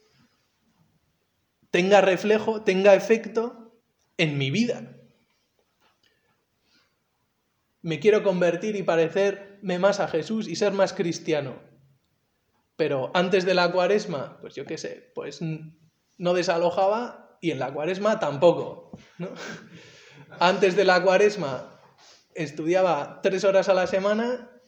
tenga 1.71 1.99
reflejo, 1.99 2.63
tenga 2.63 2.93
efecto 2.93 3.73
en 4.17 4.37
mi 4.37 4.51
vida. 4.51 4.95
Me 7.81 7.99
quiero 7.99 8.23
convertir 8.23 8.75
y 8.75 8.83
parecerme 8.83 9.79
más 9.79 9.99
a 9.99 10.07
Jesús 10.07 10.47
y 10.47 10.55
ser 10.55 10.71
más 10.73 10.93
cristiano. 10.93 11.59
Pero 12.75 13.11
antes 13.15 13.45
de 13.45 13.55
la 13.55 13.71
cuaresma, 13.71 14.37
pues 14.39 14.53
yo 14.53 14.65
qué 14.65 14.77
sé, 14.77 15.11
pues 15.15 15.39
no 15.41 16.33
desalojaba 16.33 17.37
y 17.41 17.51
en 17.51 17.59
la 17.59 17.73
cuaresma 17.73 18.19
tampoco. 18.19 18.91
Antes 20.39 20.75
de 20.75 20.85
la 20.85 21.01
cuaresma 21.01 21.81
estudiaba 22.35 23.21
tres 23.23 23.43
horas 23.43 23.67
a 23.67 23.73
la 23.73 23.87
semana 23.87 24.58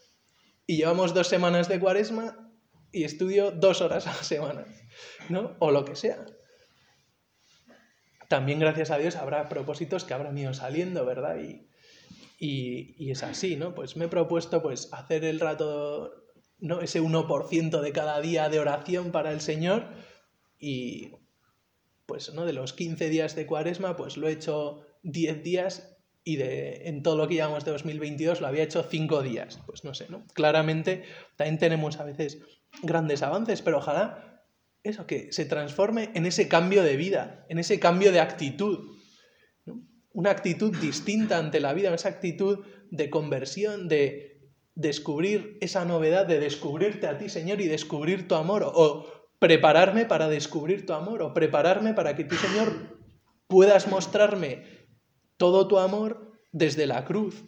y 0.71 0.77
llevamos 0.77 1.13
dos 1.13 1.27
semanas 1.27 1.67
de 1.67 1.81
cuaresma 1.81 2.49
y 2.93 3.03
estudio 3.03 3.51
dos 3.51 3.81
horas 3.81 4.07
a 4.07 4.15
la 4.15 4.23
semana, 4.23 4.65
¿no? 5.27 5.57
O 5.59 5.69
lo 5.69 5.83
que 5.83 5.97
sea. 5.97 6.25
También, 8.29 8.57
gracias 8.57 8.89
a 8.89 8.97
Dios, 8.97 9.17
habrá 9.17 9.49
propósitos 9.49 10.05
que 10.05 10.13
habrán 10.13 10.37
ido 10.37 10.53
saliendo, 10.53 11.05
¿verdad? 11.05 11.39
Y, 11.41 11.67
y, 12.39 12.95
y 12.97 13.11
es 13.11 13.21
así, 13.23 13.57
¿no? 13.57 13.75
Pues 13.75 13.97
me 13.97 14.05
he 14.05 14.07
propuesto 14.07 14.61
pues, 14.61 14.87
hacer 14.93 15.25
el 15.25 15.41
rato 15.41 16.23
¿no? 16.59 16.79
ese 16.79 17.01
1% 17.01 17.81
de 17.81 17.91
cada 17.91 18.21
día 18.21 18.47
de 18.47 18.59
oración 18.61 19.11
para 19.11 19.33
el 19.33 19.41
Señor 19.41 19.89
y 20.57 21.11
pues 22.05 22.33
¿no? 22.33 22.45
de 22.45 22.53
los 22.53 22.71
15 22.71 23.09
días 23.09 23.35
de 23.35 23.45
cuaresma 23.45 23.97
pues 23.97 24.15
lo 24.15 24.29
he 24.29 24.31
hecho 24.31 24.85
10 25.03 25.43
días 25.43 25.90
y 26.23 26.35
de, 26.35 26.87
en 26.87 27.03
todo 27.03 27.17
lo 27.17 27.27
que 27.27 27.35
llevamos 27.35 27.65
de 27.65 27.71
2022 27.71 28.41
lo 28.41 28.47
había 28.47 28.63
hecho 28.63 28.83
5 28.83 29.21
días. 29.23 29.59
Pues 29.65 29.83
no 29.83 29.93
sé, 29.93 30.07
¿no? 30.09 30.25
Claramente 30.33 31.03
también 31.35 31.57
tenemos 31.57 31.99
a 31.99 32.03
veces 32.03 32.39
grandes 32.83 33.23
avances, 33.23 33.61
pero 33.61 33.77
ojalá 33.77 34.43
eso, 34.83 35.05
que 35.05 35.31
se 35.31 35.45
transforme 35.45 36.09
en 36.13 36.25
ese 36.25 36.47
cambio 36.47 36.83
de 36.83 36.95
vida, 36.95 37.45
en 37.49 37.59
ese 37.59 37.79
cambio 37.79 38.11
de 38.11 38.19
actitud. 38.19 38.97
Una 40.13 40.31
actitud 40.31 40.75
distinta 40.77 41.37
ante 41.37 41.59
la 41.59 41.73
vida, 41.73 41.93
esa 41.93 42.09
actitud 42.09 42.65
de 42.89 43.09
conversión, 43.09 43.87
de, 43.87 44.31
descubrir 44.75 45.57
esa 45.61 45.85
novedad 45.85 46.25
de 46.25 46.39
descubrirte 46.39 47.07
a 47.07 47.17
ti, 47.17 47.29
Señor, 47.29 47.61
y 47.61 47.67
descubrir 47.67 48.27
tu 48.27 48.35
amor, 48.35 48.63
o 48.65 49.05
prepararme 49.39 50.05
para 50.05 50.29
descubrir 50.29 50.85
tu 50.85 50.93
amor, 50.93 51.21
o 51.21 51.33
prepararme 51.33 51.93
para 51.93 52.15
que 52.15 52.23
tú, 52.23 52.35
Señor, 52.35 52.99
puedas 53.47 53.87
mostrarme 53.87 54.80
todo 55.41 55.67
tu 55.67 55.79
amor 55.79 56.37
desde 56.51 56.85
la 56.85 57.03
cruz, 57.03 57.43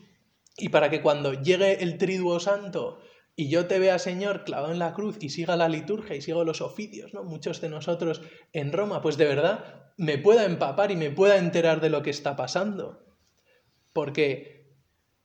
y 0.57 0.69
para 0.69 0.89
que 0.89 1.03
cuando 1.03 1.33
llegue 1.33 1.83
el 1.83 1.99
triduo 1.99 2.39
santo 2.39 2.99
y 3.35 3.49
yo 3.49 3.67
te 3.67 3.77
vea, 3.77 3.99
Señor, 3.99 4.45
clavado 4.45 4.73
en 4.73 4.79
la 4.79 4.95
cruz 4.95 5.17
y 5.19 5.29
siga 5.29 5.55
la 5.55 5.69
liturgia 5.69 6.15
y 6.15 6.21
siga 6.23 6.43
los 6.43 6.61
oficios, 6.61 7.13
¿no? 7.13 7.23
Muchos 7.23 7.61
de 7.61 7.69
nosotros 7.69 8.23
en 8.51 8.71
Roma, 8.71 9.03
pues 9.03 9.17
de 9.17 9.25
verdad 9.25 9.91
me 9.95 10.17
pueda 10.17 10.45
empapar 10.45 10.89
y 10.89 10.95
me 10.95 11.11
pueda 11.11 11.37
enterar 11.37 11.81
de 11.81 11.91
lo 11.91 12.01
que 12.01 12.09
está 12.09 12.35
pasando. 12.35 13.05
Porque 13.93 14.73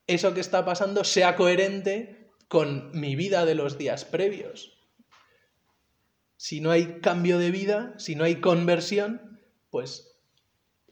eso 0.06 0.34
que 0.34 0.40
está 0.40 0.66
pasando 0.66 1.04
sea 1.04 1.36
coherente 1.36 2.28
con 2.48 2.90
mi 2.92 3.16
vida 3.16 3.46
de 3.46 3.54
los 3.54 3.78
días 3.78 4.04
previos. 4.04 4.76
Si 6.36 6.60
no 6.60 6.70
hay 6.70 7.00
cambio 7.00 7.38
de 7.38 7.50
vida, 7.50 7.94
si 7.96 8.14
no 8.14 8.24
hay 8.24 8.42
conversión, 8.42 9.40
pues 9.70 10.07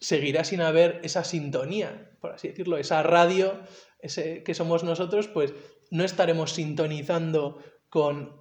seguirá 0.00 0.45
sin 0.45 0.61
haber 0.61 1.00
esa 1.03 1.25
sintonía, 1.25 2.11
por 2.21 2.33
así 2.33 2.49
decirlo, 2.49 2.79
esa 2.79 3.03
radio 3.03 3.61
ese 4.00 4.43
que 4.43 4.55
somos 4.55 4.85
nosotros, 4.85 5.29
pues 5.29 5.55
no 5.91 6.05
estaremos 6.05 6.53
sintonizando 6.53 7.62
con 7.88 8.37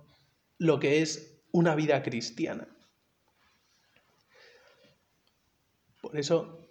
lo 0.57 0.79
que 0.79 1.01
es 1.01 1.41
una 1.51 1.75
vida 1.75 2.03
cristiana. 2.03 2.67
Por 6.01 6.17
eso, 6.17 6.69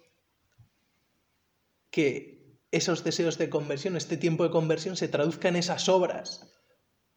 que 1.89 2.35
esos 2.71 3.03
deseos 3.03 3.37
de 3.37 3.49
conversión, 3.49 3.95
este 3.95 4.17
tiempo 4.17 4.43
de 4.43 4.51
conversión 4.51 4.95
se 4.95 5.07
traduzca 5.07 5.47
en 5.49 5.55
esas 5.55 5.89
obras, 5.89 6.53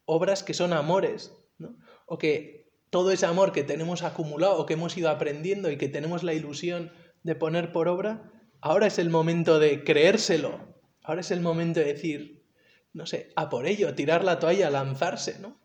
obras 0.04 0.42
que 0.42 0.54
son 0.54 0.72
amores, 0.72 1.32
¿no? 1.58 1.76
o 2.06 2.18
que 2.18 2.70
todo 2.90 3.10
ese 3.10 3.26
amor 3.26 3.52
que 3.52 3.64
tenemos 3.64 4.02
acumulado 4.02 4.56
o 4.56 4.66
que 4.66 4.74
hemos 4.74 4.96
ido 4.96 5.10
aprendiendo 5.10 5.70
y 5.70 5.76
que 5.76 5.88
tenemos 5.88 6.22
la 6.22 6.32
ilusión 6.32 6.90
de 7.22 7.34
poner 7.34 7.72
por 7.72 7.88
obra, 7.88 8.32
ahora 8.60 8.86
es 8.86 8.98
el 8.98 9.10
momento 9.10 9.58
de 9.58 9.84
creérselo, 9.84 10.60
ahora 11.02 11.20
es 11.20 11.30
el 11.30 11.40
momento 11.40 11.80
de 11.80 11.86
decir, 11.86 12.44
no 12.92 13.06
sé, 13.06 13.32
a 13.36 13.48
por 13.48 13.66
ello, 13.66 13.94
tirar 13.94 14.24
la 14.24 14.38
toalla, 14.38 14.70
lanzarse, 14.70 15.38
¿no? 15.38 15.60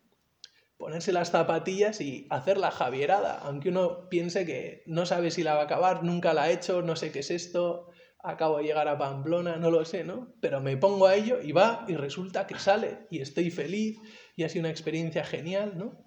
Ponerse 0.78 1.14
las 1.14 1.32
zapatillas 1.32 2.02
y 2.02 2.28
hacer 2.30 2.58
la 2.58 2.72
javierada, 2.72 3.40
aunque 3.40 3.70
uno 3.70 4.10
piense 4.10 4.46
que 4.46 4.84
no 4.86 5.06
sabe 5.06 5.32
si 5.32 5.44
la 5.44 5.54
va 5.54 5.62
a 5.62 5.66
acabar, 5.66 6.04
nunca 6.04 6.34
la 6.34 6.44
ha 6.44 6.52
hecho, 6.52 6.82
no 6.82 6.96
sé 6.96 7.12
qué 7.12 7.20
es 7.20 7.32
esto, 7.32 7.90
acabo 8.24 8.58
de 8.58 8.64
llegar 8.64 8.88
a 8.88 8.98
Pamplona, 8.98 9.58
no 9.58 9.70
lo 9.70 9.84
sé, 9.86 10.04
¿no? 10.04 10.34
Pero 10.40 10.62
me 10.62 10.78
pongo 10.78 11.08
a 11.08 11.16
ello 11.16 11.42
y 11.42 11.52
va 11.52 11.86
y 11.88 11.96
resulta 11.96 12.48
que 12.48 12.58
sale 12.58 13.08
y 13.12 13.20
estoy 13.20 13.52
feliz 13.52 14.00
y 14.36 14.44
ha 14.44 14.50
sido 14.50 14.62
una 14.62 14.72
experiencia 14.72 15.26
genial, 15.26 15.78
¿no? 15.78 15.98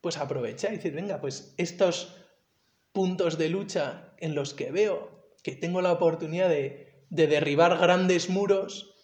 Pues 0.00 0.16
aprovecha 0.16 0.68
y 0.68 0.76
decir, 0.76 0.94
venga, 0.94 1.20
pues 1.20 1.54
estos 1.58 2.27
puntos 2.92 3.38
de 3.38 3.48
lucha 3.48 4.14
en 4.18 4.34
los 4.34 4.54
que 4.54 4.70
veo 4.70 5.18
que 5.42 5.54
tengo 5.54 5.80
la 5.80 5.92
oportunidad 5.92 6.48
de, 6.48 7.06
de 7.10 7.26
derribar 7.26 7.78
grandes 7.78 8.28
muros, 8.28 8.94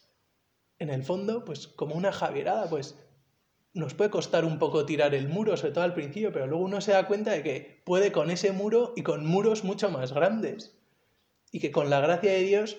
en 0.78 0.90
el 0.90 1.04
fondo, 1.04 1.44
pues 1.44 1.68
como 1.68 1.94
una 1.94 2.12
javierada, 2.12 2.68
pues 2.68 2.98
nos 3.72 3.94
puede 3.94 4.10
costar 4.10 4.44
un 4.44 4.58
poco 4.58 4.86
tirar 4.86 5.14
el 5.14 5.28
muro, 5.28 5.56
sobre 5.56 5.72
todo 5.72 5.84
al 5.84 5.94
principio, 5.94 6.32
pero 6.32 6.46
luego 6.46 6.64
uno 6.64 6.80
se 6.80 6.92
da 6.92 7.06
cuenta 7.06 7.32
de 7.32 7.42
que 7.42 7.82
puede 7.84 8.12
con 8.12 8.30
ese 8.30 8.52
muro 8.52 8.92
y 8.96 9.02
con 9.02 9.26
muros 9.26 9.64
mucho 9.64 9.90
más 9.90 10.12
grandes. 10.12 10.78
Y 11.50 11.60
que 11.60 11.70
con 11.70 11.90
la 11.90 12.00
gracia 12.00 12.32
de 12.32 12.42
Dios 12.42 12.76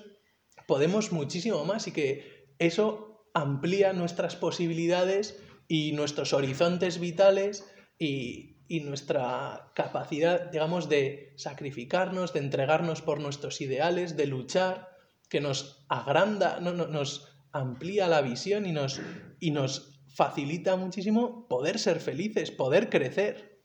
podemos 0.67 1.11
muchísimo 1.11 1.65
más 1.65 1.87
y 1.87 1.91
que 1.91 2.53
eso 2.59 3.29
amplía 3.33 3.93
nuestras 3.93 4.35
posibilidades 4.35 5.41
y 5.67 5.91
nuestros 5.93 6.33
horizontes 6.33 6.99
vitales 6.99 7.65
y, 7.99 8.54
y 8.67 8.79
nuestra 8.81 9.71
capacidad, 9.75 10.51
digamos, 10.51 10.89
de 10.89 11.33
sacrificarnos, 11.35 12.33
de 12.33 12.39
entregarnos 12.39 13.01
por 13.01 13.19
nuestros 13.19 13.61
ideales, 13.61 14.17
de 14.17 14.25
luchar, 14.25 14.95
que 15.29 15.41
nos 15.41 15.85
agranda, 15.89 16.59
no, 16.59 16.73
nos 16.73 17.35
amplía 17.51 18.07
la 18.07 18.21
visión 18.21 18.65
y 18.65 18.71
nos, 18.71 19.01
y 19.39 19.51
nos 19.51 19.99
facilita 20.07 20.75
muchísimo 20.75 21.47
poder 21.47 21.79
ser 21.79 21.99
felices, 21.99 22.51
poder 22.51 22.89
crecer. 22.89 23.61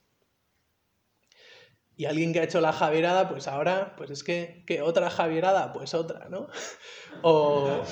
Y 1.96 2.06
alguien 2.06 2.32
que 2.32 2.40
ha 2.40 2.44
hecho 2.44 2.60
la 2.60 2.72
javierada, 2.72 3.28
pues 3.28 3.46
ahora, 3.46 3.94
pues 3.96 4.10
es 4.10 4.24
que, 4.24 4.64
que 4.66 4.80
otra 4.80 5.10
javierada, 5.10 5.72
pues 5.72 5.94
otra, 5.94 6.28
¿no? 6.28 6.48
O, 7.22 7.82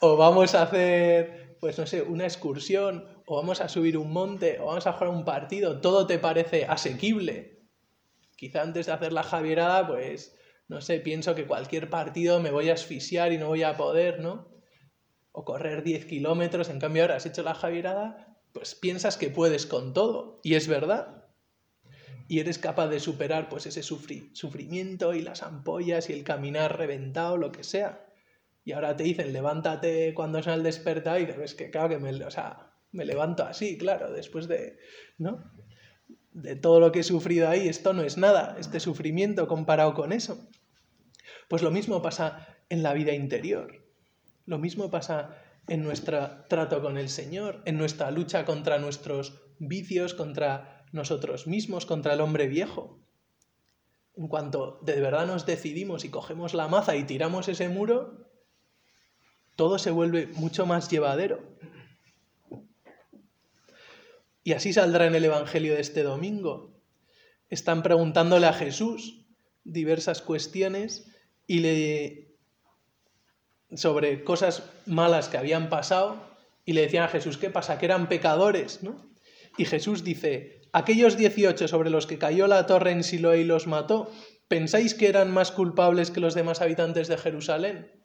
o 0.00 0.16
vamos 0.16 0.54
a 0.54 0.62
hacer, 0.62 1.58
pues 1.60 1.78
no 1.78 1.86
sé, 1.86 2.02
una 2.02 2.24
excursión, 2.24 3.06
o 3.26 3.36
vamos 3.36 3.60
a 3.60 3.68
subir 3.68 3.96
un 3.96 4.12
monte, 4.12 4.58
o 4.60 4.66
vamos 4.66 4.86
a 4.86 4.92
jugar 4.92 5.08
un 5.08 5.24
partido, 5.24 5.80
todo 5.80 6.06
te 6.06 6.18
parece 6.18 6.64
asequible. 6.64 7.60
Quizá 8.36 8.62
antes 8.62 8.86
de 8.86 8.92
hacer 8.92 9.12
la 9.12 9.22
javierada, 9.22 9.86
pues, 9.86 10.36
no 10.68 10.80
sé, 10.80 11.00
pienso 11.00 11.34
que 11.34 11.46
cualquier 11.46 11.90
partido 11.90 12.40
me 12.40 12.50
voy 12.50 12.70
a 12.70 12.74
asfixiar 12.74 13.32
y 13.32 13.38
no 13.38 13.48
voy 13.48 13.62
a 13.62 13.76
poder, 13.76 14.20
¿no? 14.20 14.48
O 15.30 15.44
correr 15.44 15.82
10 15.82 16.06
kilómetros, 16.06 16.68
en 16.68 16.80
cambio 16.80 17.02
ahora 17.02 17.16
has 17.16 17.26
hecho 17.26 17.42
la 17.42 17.54
javierada, 17.54 18.38
pues 18.52 18.74
piensas 18.74 19.16
que 19.16 19.30
puedes 19.30 19.66
con 19.66 19.92
todo, 19.92 20.40
y 20.42 20.54
es 20.54 20.68
verdad. 20.68 21.26
Y 22.28 22.40
eres 22.40 22.58
capaz 22.58 22.88
de 22.88 23.00
superar 23.00 23.48
pues 23.48 23.66
ese 23.66 23.82
sufrimiento 23.82 25.14
y 25.14 25.22
las 25.22 25.42
ampollas 25.42 26.08
y 26.08 26.14
el 26.14 26.24
caminar 26.24 26.78
reventado, 26.78 27.36
lo 27.36 27.52
que 27.52 27.64
sea. 27.64 28.06
Y 28.64 28.72
ahora 28.72 28.96
te 28.96 29.04
dicen, 29.04 29.32
levántate 29.32 30.14
cuando 30.14 30.42
sea 30.42 30.54
el 30.54 30.62
despertar 30.62 31.20
y 31.20 31.26
dices, 31.26 31.54
que 31.54 31.70
claro 31.70 31.88
que 31.88 31.98
me, 31.98 32.12
o 32.24 32.30
sea, 32.30 32.71
me 32.92 33.04
levanto 33.04 33.44
así, 33.44 33.76
claro, 33.78 34.12
después 34.12 34.48
de, 34.48 34.78
¿no? 35.18 35.42
De 36.32 36.56
todo 36.56 36.80
lo 36.80 36.92
que 36.92 37.00
he 37.00 37.04
sufrido 37.04 37.48
ahí, 37.48 37.68
esto 37.68 37.92
no 37.92 38.02
es 38.02 38.16
nada, 38.16 38.56
este 38.58 38.80
sufrimiento 38.80 39.48
comparado 39.48 39.94
con 39.94 40.12
eso. 40.12 40.48
Pues 41.48 41.62
lo 41.62 41.70
mismo 41.70 42.00
pasa 42.00 42.56
en 42.68 42.82
la 42.82 42.92
vida 42.92 43.12
interior, 43.12 43.84
lo 44.46 44.58
mismo 44.58 44.90
pasa 44.90 45.36
en 45.68 45.82
nuestro 45.82 46.44
trato 46.48 46.82
con 46.82 46.98
el 46.98 47.08
Señor, 47.08 47.62
en 47.64 47.78
nuestra 47.78 48.10
lucha 48.10 48.44
contra 48.44 48.78
nuestros 48.78 49.40
vicios, 49.58 50.14
contra 50.14 50.84
nosotros 50.92 51.46
mismos, 51.46 51.86
contra 51.86 52.14
el 52.14 52.20
hombre 52.20 52.46
viejo. 52.48 52.98
En 54.14 54.28
cuanto 54.28 54.80
de 54.82 55.00
verdad 55.00 55.26
nos 55.26 55.46
decidimos 55.46 56.04
y 56.04 56.10
cogemos 56.10 56.52
la 56.54 56.68
maza 56.68 56.96
y 56.96 57.04
tiramos 57.04 57.48
ese 57.48 57.68
muro, 57.68 58.28
todo 59.56 59.78
se 59.78 59.90
vuelve 59.90 60.26
mucho 60.34 60.66
más 60.66 60.90
llevadero. 60.90 61.40
Y 64.44 64.52
así 64.52 64.72
saldrá 64.72 65.06
en 65.06 65.14
el 65.14 65.24
Evangelio 65.24 65.74
de 65.74 65.80
este 65.80 66.02
domingo. 66.02 66.80
Están 67.48 67.82
preguntándole 67.82 68.46
a 68.46 68.52
Jesús 68.52 69.26
diversas 69.64 70.22
cuestiones 70.22 71.06
y 71.46 71.60
le 71.60 72.32
sobre 73.74 74.22
cosas 74.24 74.64
malas 74.86 75.28
que 75.28 75.38
habían 75.38 75.70
pasado 75.70 76.16
y 76.64 76.74
le 76.74 76.82
decían 76.82 77.04
a 77.04 77.08
Jesús, 77.08 77.38
¿qué 77.38 77.50
pasa? 77.50 77.78
Que 77.78 77.86
eran 77.86 78.08
pecadores, 78.08 78.82
¿no? 78.82 79.10
Y 79.56 79.64
Jesús 79.64 80.04
dice, 80.04 80.60
aquellos 80.72 81.16
18 81.16 81.68
sobre 81.68 81.90
los 81.90 82.06
que 82.06 82.18
cayó 82.18 82.46
la 82.46 82.66
torre 82.66 82.92
en 82.92 83.04
Siloé 83.04 83.40
y 83.40 83.44
los 83.44 83.66
mató, 83.66 84.10
¿pensáis 84.48 84.94
que 84.94 85.08
eran 85.08 85.30
más 85.30 85.52
culpables 85.52 86.10
que 86.10 86.20
los 86.20 86.34
demás 86.34 86.60
habitantes 86.60 87.08
de 87.08 87.16
Jerusalén? 87.16 88.01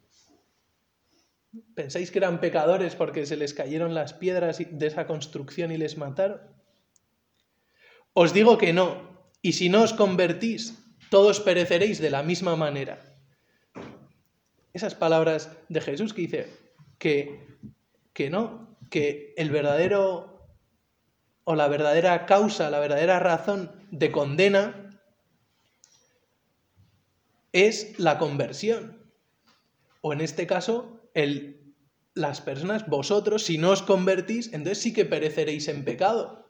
¿Pensáis 1.76 2.12
que 2.12 2.20
eran 2.20 2.40
pecadores 2.40 2.96
porque 2.96 3.26
se 3.26 3.38
les 3.38 3.54
cayeron 3.54 3.94
las 3.94 4.14
piedras 4.14 4.58
de 4.58 4.88
esa 4.88 5.08
construcción 5.08 5.72
y 5.72 5.78
les 5.78 5.98
mataron? 5.98 6.42
Os 8.14 8.34
digo 8.34 8.58
que 8.58 8.74
no, 8.74 9.30
y 9.42 9.54
si 9.54 9.70
no 9.70 9.84
os 9.84 9.94
convertís, 9.94 10.78
todos 11.10 11.40
pereceréis 11.40 12.00
de 12.00 12.10
la 12.10 12.24
misma 12.24 12.56
manera. 12.56 13.00
Esas 14.74 14.96
palabras 14.96 15.52
de 15.70 15.82
Jesús 15.82 16.14
que 16.14 16.22
dice 16.22 16.48
que, 16.98 17.48
que 18.14 18.30
no, 18.30 18.78
que 18.90 19.34
el 19.38 19.50
verdadero 19.50 20.38
o 21.44 21.56
la 21.56 21.68
verdadera 21.68 22.26
causa, 22.26 22.70
la 22.70 22.80
verdadera 22.80 23.20
razón 23.20 23.72
de 23.92 24.12
condena 24.12 25.00
es 27.54 27.98
la 27.98 28.18
conversión. 28.18 29.12
O 30.02 30.14
en 30.14 30.22
este 30.22 30.46
caso, 30.46 30.97
las 32.14 32.42
personas, 32.42 32.88
vosotros, 32.88 33.44
si 33.44 33.58
no 33.58 33.72
os 33.72 33.82
convertís, 33.82 34.54
entonces 34.54 34.80
sí 34.80 34.94
que 34.94 35.06
pereceréis 35.06 35.68
en 35.68 35.84
pecado. 35.84 36.48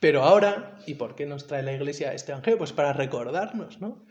Pero 0.00 0.22
ahora, 0.22 0.78
¿y 0.86 0.94
por 0.94 1.14
qué 1.14 1.26
nos 1.26 1.46
trae 1.46 1.62
la 1.62 1.72
iglesia 1.72 2.14
este 2.14 2.32
evangelio? 2.32 2.58
Pues 2.58 2.72
para 2.72 2.92
recordarnos, 2.92 3.80
¿no? 3.80 4.04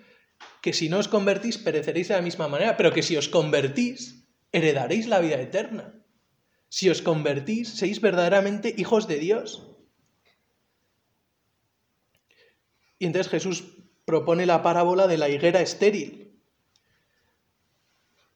Que 0.62 0.74
si 0.74 0.90
no 0.90 1.00
os 1.00 1.08
convertís, 1.08 1.58
pereceréis 1.58 2.10
de 2.10 2.16
la 2.16 2.22
misma 2.22 2.48
manera, 2.48 2.76
pero 2.78 2.92
que 2.92 3.04
si 3.04 3.16
os 3.16 3.30
convertís, 3.30 4.28
heredaréis 4.52 5.08
la 5.08 5.20
vida 5.20 5.40
eterna. 5.40 6.04
Si 6.70 6.90
os 6.90 7.02
convertís, 7.02 7.70
seis 7.78 8.02
verdaderamente 8.02 8.74
hijos 8.78 9.08
de 9.08 9.18
Dios. 9.18 9.78
Y 13.00 13.06
entonces 13.06 13.32
Jesús 13.32 13.64
propone 14.06 14.46
la 14.46 14.64
parábola 14.64 15.08
de 15.08 15.18
la 15.18 15.30
higuera 15.30 15.62
estéril. 15.62 16.27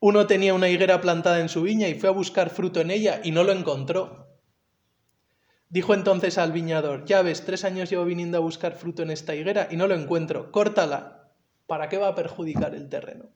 Uno 0.04 0.26
tenía 0.26 0.56
una 0.56 0.68
higuera 0.68 1.00
plantada 1.00 1.40
en 1.42 1.48
su 1.48 1.62
viña 1.62 1.88
y 1.88 1.94
fue 1.94 2.10
a 2.10 2.12
buscar 2.12 2.50
fruto 2.50 2.82
en 2.82 2.90
ella 2.90 3.22
y 3.24 3.30
no 3.30 3.44
lo 3.44 3.52
encontró. 3.52 4.28
Dijo 5.70 5.94
entonces 5.94 6.40
al 6.40 6.52
viñador, 6.52 7.06
ya 7.06 7.22
ves, 7.22 7.46
tres 7.46 7.64
años 7.64 7.88
llevo 7.92 8.04
viniendo 8.04 8.36
a 8.36 8.42
buscar 8.42 8.74
fruto 8.74 9.04
en 9.04 9.12
esta 9.12 9.36
higuera 9.36 9.68
y 9.70 9.78
no 9.78 9.86
lo 9.88 9.94
encuentro, 9.94 10.52
córtala. 10.52 11.32
¿Para 11.68 11.88
qué 11.88 12.00
va 12.00 12.08
a 12.08 12.16
perjudicar 12.16 12.74
el 12.74 12.90
terreno? 12.90 13.30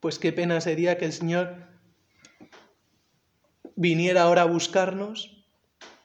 Pues 0.00 0.18
qué 0.18 0.32
pena 0.32 0.60
sería 0.60 0.98
que 0.98 1.04
el 1.04 1.12
Señor 1.12 1.68
viniera 3.76 4.22
ahora 4.22 4.42
a 4.42 4.46
buscarnos 4.46 5.46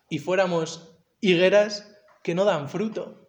y 0.07 0.19
fuéramos 0.19 0.99
higueras 1.19 1.97
que 2.21 2.35
no 2.35 2.45
dan 2.45 2.69
fruto. 2.69 3.20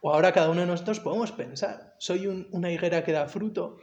O 0.00 0.12
ahora 0.12 0.32
cada 0.32 0.50
uno 0.50 0.60
de 0.60 0.66
nosotros 0.66 1.00
podemos 1.00 1.32
pensar, 1.32 1.94
¿soy 1.98 2.26
una 2.26 2.70
higuera 2.70 3.04
que 3.04 3.12
da 3.12 3.26
fruto? 3.26 3.78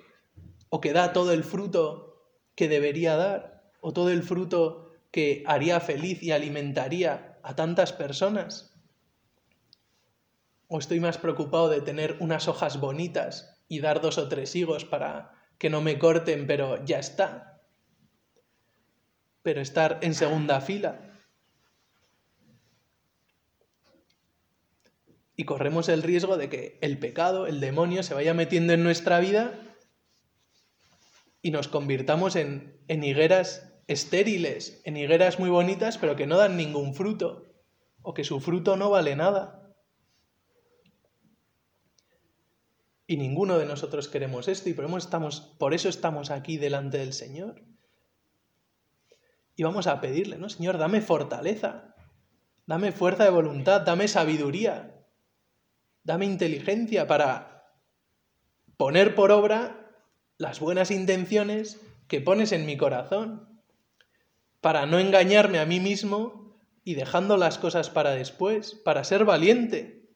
¿O 0.69 0.80
que 0.80 0.93
da 0.93 1.13
todo 1.13 1.34
el 1.34 1.43
fruto 1.43 2.23
que 2.56 2.69
debería 2.69 3.17
dar? 3.17 3.71
¿O 3.82 3.91
todo 3.91 4.10
el 4.10 4.23
fruto 4.23 4.93
que 5.12 5.43
haría 5.45 5.80
feliz 5.80 6.23
y 6.23 6.32
alimentaría 6.32 7.38
a 7.43 7.56
tantas 7.56 7.91
personas? 7.91 8.73
¿O 10.67 10.80
estoy 10.80 10.99
más 10.99 11.17
preocupado 11.17 11.69
de 11.69 11.82
tener 11.82 12.17
unas 12.19 12.47
hojas 12.47 12.80
bonitas 12.80 13.62
y 13.67 13.80
dar 13.80 14.01
dos 14.01 14.17
o 14.17 14.30
tres 14.30 14.56
higos 14.56 14.86
para 14.86 15.34
que 15.58 15.69
no 15.69 15.82
me 15.82 15.99
corten, 15.99 16.47
pero 16.47 16.84
ya 16.86 16.99
está? 16.99 17.62
Pero 19.43 19.62
estar 19.62 19.99
en 20.01 20.15
segunda 20.15 20.62
fila. 20.62 21.14
Y 25.36 25.43
corremos 25.43 25.89
el 25.89 26.04
riesgo 26.04 26.38
de 26.38 26.50
que 26.50 26.78
el 26.82 26.98
pecado, 26.98 27.48
el 27.48 27.60
demonio, 27.60 28.04
se 28.04 28.13
vaya 28.13 28.34
metiendo 28.34 28.74
en 28.74 28.84
nuestra 28.84 29.19
vida 29.19 29.60
y 31.41 31.52
nos 31.52 31.67
convirtamos 31.67 32.36
en, 32.36 32.82
en 32.88 33.04
higueras 33.04 33.74
estériles, 33.88 34.82
en 34.86 34.98
higueras 34.98 35.39
muy 35.39 35.50
bonitas, 35.50 35.98
pero 35.98 36.15
que 36.15 36.26
no 36.26 36.38
dan 36.38 36.58
ningún 36.58 36.95
fruto, 36.95 37.54
o 38.02 38.13
que 38.13 38.24
su 38.24 38.39
fruto 38.39 38.78
no 38.78 38.89
vale 38.89 39.15
nada. 39.15 39.74
Y 43.08 43.17
ninguno 43.17 43.60
de 43.60 43.65
nosotros 43.65 44.08
queremos 44.08 44.48
esto, 44.48 44.69
y 44.69 44.74
por 44.74 44.86
eso 44.86 44.98
estamos, 44.98 45.41
por 45.60 45.74
eso 45.74 45.89
estamos 45.89 46.32
aquí 46.32 46.58
delante 46.58 46.98
del 46.98 47.13
Señor. 47.13 47.62
Y 49.56 49.63
vamos 49.63 49.88
a 49.88 50.02
pedirle, 50.02 50.38
¿no? 50.38 50.50
Señor, 50.50 50.78
dame 50.78 51.02
fortaleza, 51.02 51.95
dame 52.65 52.91
fuerza 52.91 53.24
de 53.24 53.30
voluntad, 53.30 53.82
dame 53.82 54.08
sabiduría, 54.08 54.95
Dame 56.06 56.26
inteligencia 56.26 57.08
para 57.08 57.68
poner 58.78 59.15
por 59.15 59.32
obra 59.32 59.91
las 60.38 60.60
buenas 60.60 60.91
intenciones 60.91 61.82
que 62.08 62.22
pones 62.22 62.52
en 62.52 62.68
mi 62.68 62.78
corazón, 62.78 63.60
para 64.62 64.86
no 64.86 65.00
engañarme 65.00 65.58
a 65.58 65.65
mí 65.65 65.80
mismo 65.80 66.56
y 66.84 66.94
dejando 66.94 67.38
las 67.38 67.58
cosas 67.58 67.89
para 67.89 68.12
después, 68.12 68.76
para 68.76 69.04
ser 69.04 69.26
valiente. 69.26 70.08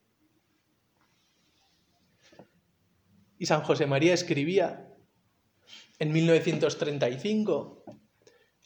Y 3.39 3.47
San 3.47 3.61
José 3.61 3.87
María 3.87 4.13
escribía 4.13 4.93
en 5.97 6.11
1935 6.11 7.83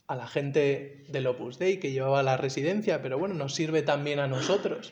a 0.07 0.15
la 0.17 0.27
gente 0.27 1.05
del 1.07 1.27
Opus 1.27 1.57
Dei 1.57 1.79
que 1.79 1.93
llevaba 1.93 2.21
la 2.21 2.36
residencia, 2.36 3.01
pero 3.01 3.17
bueno, 3.17 3.33
nos 3.33 3.55
sirve 3.55 3.81
también 3.81 4.19
a 4.19 4.27
nosotros 4.27 4.91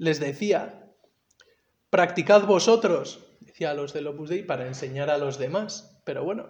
les 0.00 0.18
decía, 0.18 0.79
practicad 1.90 2.46
vosotros, 2.46 3.26
decía 3.40 3.74
los 3.74 3.92
del 3.92 4.06
Opus 4.06 4.30
Dei, 4.30 4.42
para 4.42 4.66
enseñar 4.66 5.10
a 5.10 5.18
los 5.18 5.38
demás. 5.38 6.00
Pero 6.04 6.24
bueno, 6.24 6.48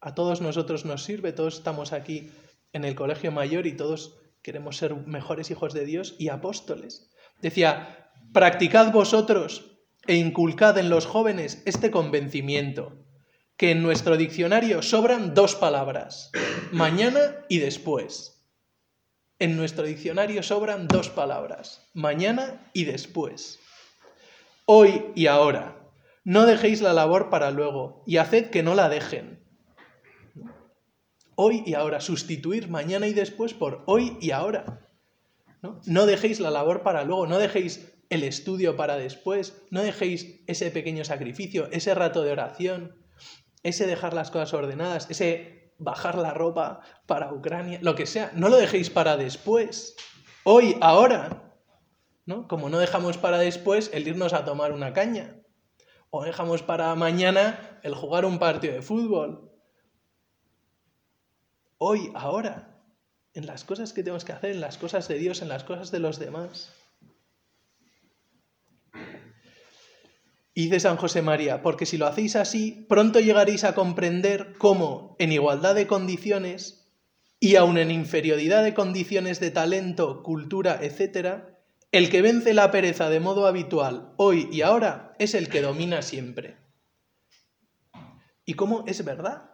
a 0.00 0.14
todos 0.14 0.40
nosotros 0.40 0.84
nos 0.84 1.02
sirve, 1.02 1.32
todos 1.32 1.56
estamos 1.56 1.92
aquí 1.92 2.30
en 2.72 2.84
el 2.84 2.94
colegio 2.94 3.32
mayor 3.32 3.66
y 3.66 3.76
todos 3.76 4.18
queremos 4.42 4.76
ser 4.76 4.94
mejores 4.94 5.50
hijos 5.50 5.72
de 5.72 5.86
Dios 5.86 6.14
y 6.18 6.28
apóstoles. 6.28 7.10
Decía, 7.40 8.10
practicad 8.32 8.92
vosotros 8.92 9.78
e 10.06 10.16
inculcad 10.16 10.78
en 10.78 10.90
los 10.90 11.06
jóvenes 11.06 11.62
este 11.64 11.90
convencimiento, 11.90 12.92
que 13.56 13.70
en 13.70 13.82
nuestro 13.82 14.16
diccionario 14.16 14.82
sobran 14.82 15.34
dos 15.34 15.54
palabras, 15.54 16.30
mañana 16.72 17.44
y 17.48 17.58
después. 17.58 18.44
En 19.38 19.56
nuestro 19.56 19.84
diccionario 19.84 20.42
sobran 20.42 20.88
dos 20.88 21.08
palabras, 21.08 21.88
mañana 21.94 22.70
y 22.72 22.84
después. 22.84 23.58
Hoy 24.64 25.12
y 25.14 25.26
ahora. 25.26 25.90
No 26.24 26.46
dejéis 26.46 26.80
la 26.80 26.92
labor 26.92 27.30
para 27.30 27.50
luego 27.50 28.04
y 28.06 28.18
haced 28.18 28.50
que 28.50 28.62
no 28.62 28.74
la 28.74 28.88
dejen. 28.88 29.42
Hoy 31.34 31.62
y 31.66 31.74
ahora. 31.74 32.00
Sustituir 32.00 32.68
mañana 32.68 33.06
y 33.06 33.12
después 33.12 33.54
por 33.54 33.82
hoy 33.86 34.16
y 34.20 34.30
ahora. 34.30 34.82
¿no? 35.62 36.06
dejéis 36.06 36.40
la 36.40 36.50
labor 36.50 36.82
para 36.82 37.04
luego, 37.04 37.26
no 37.26 37.38
dejéis 37.38 37.92
el 38.10 38.24
estudio 38.24 38.76
para 38.76 38.96
después, 38.96 39.62
no 39.70 39.82
dejéis 39.82 40.42
ese 40.46 40.70
pequeño 40.70 41.04
sacrificio, 41.04 41.68
ese 41.70 41.94
rato 41.94 42.22
de 42.22 42.32
oración, 42.32 42.96
ese 43.62 43.86
dejar 43.86 44.12
las 44.12 44.30
cosas 44.30 44.52
ordenadas, 44.54 45.08
ese 45.08 45.72
bajar 45.78 46.18
la 46.18 46.34
ropa 46.34 46.80
para 47.06 47.32
Ucrania, 47.32 47.78
lo 47.80 47.94
que 47.94 48.06
sea, 48.06 48.30
no 48.34 48.48
lo 48.48 48.56
dejéis 48.56 48.90
para 48.90 49.16
después, 49.16 49.96
hoy, 50.44 50.76
ahora, 50.80 51.51
¿no? 52.26 52.48
Como 52.48 52.68
no 52.68 52.78
dejamos 52.78 53.18
para 53.18 53.38
después 53.38 53.90
el 53.92 54.06
irnos 54.06 54.32
a 54.32 54.44
tomar 54.44 54.72
una 54.72 54.92
caña, 54.92 55.36
o 56.10 56.24
dejamos 56.24 56.62
para 56.62 56.94
mañana 56.94 57.80
el 57.82 57.94
jugar 57.94 58.24
un 58.24 58.38
partido 58.38 58.74
de 58.74 58.82
fútbol. 58.82 59.50
Hoy, 61.78 62.12
ahora, 62.14 62.80
en 63.34 63.46
las 63.46 63.64
cosas 63.64 63.92
que 63.92 64.02
tenemos 64.02 64.24
que 64.24 64.32
hacer, 64.32 64.50
en 64.50 64.60
las 64.60 64.78
cosas 64.78 65.08
de 65.08 65.18
Dios, 65.18 65.42
en 65.42 65.48
las 65.48 65.64
cosas 65.64 65.90
de 65.90 65.98
los 65.98 66.18
demás. 66.18 66.72
Dice 70.54 70.80
San 70.80 70.98
José 70.98 71.22
María, 71.22 71.62
porque 71.62 71.86
si 71.86 71.96
lo 71.96 72.06
hacéis 72.06 72.36
así, 72.36 72.86
pronto 72.88 73.20
llegaréis 73.20 73.64
a 73.64 73.74
comprender 73.74 74.52
cómo, 74.58 75.16
en 75.18 75.32
igualdad 75.32 75.74
de 75.74 75.86
condiciones, 75.86 76.90
y 77.40 77.56
aun 77.56 77.78
en 77.78 77.90
inferioridad 77.90 78.62
de 78.62 78.74
condiciones 78.74 79.40
de 79.40 79.50
talento, 79.50 80.22
cultura, 80.22 80.78
etc., 80.82 81.51
el 81.92 82.08
que 82.08 82.22
vence 82.22 82.54
la 82.54 82.70
pereza 82.70 83.10
de 83.10 83.20
modo 83.20 83.46
habitual 83.46 84.14
hoy 84.16 84.48
y 84.50 84.62
ahora 84.62 85.14
es 85.18 85.34
el 85.34 85.50
que 85.50 85.60
domina 85.60 86.00
siempre. 86.00 86.56
¿Y 88.46 88.54
cómo 88.54 88.84
es 88.86 89.04
verdad? 89.04 89.50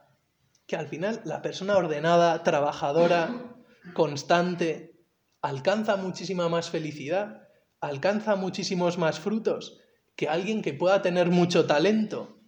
Que 0.69 0.77
al 0.77 0.87
final 0.87 1.21
la 1.25 1.43
persona 1.43 1.77
ordenada, 1.77 2.45
trabajadora, 2.45 3.57
constante, 3.93 5.03
alcanza 5.43 5.97
muchísima 5.97 6.49
más 6.49 6.71
felicidad, 6.71 7.49
alcanza 7.81 8.37
muchísimos 8.37 8.99
más 8.99 9.19
frutos 9.19 9.81
que 10.15 10.29
alguien 10.29 10.63
que 10.63 10.75
pueda 10.75 11.03
tener 11.03 11.31
mucho 11.31 11.67
talento, 11.67 12.41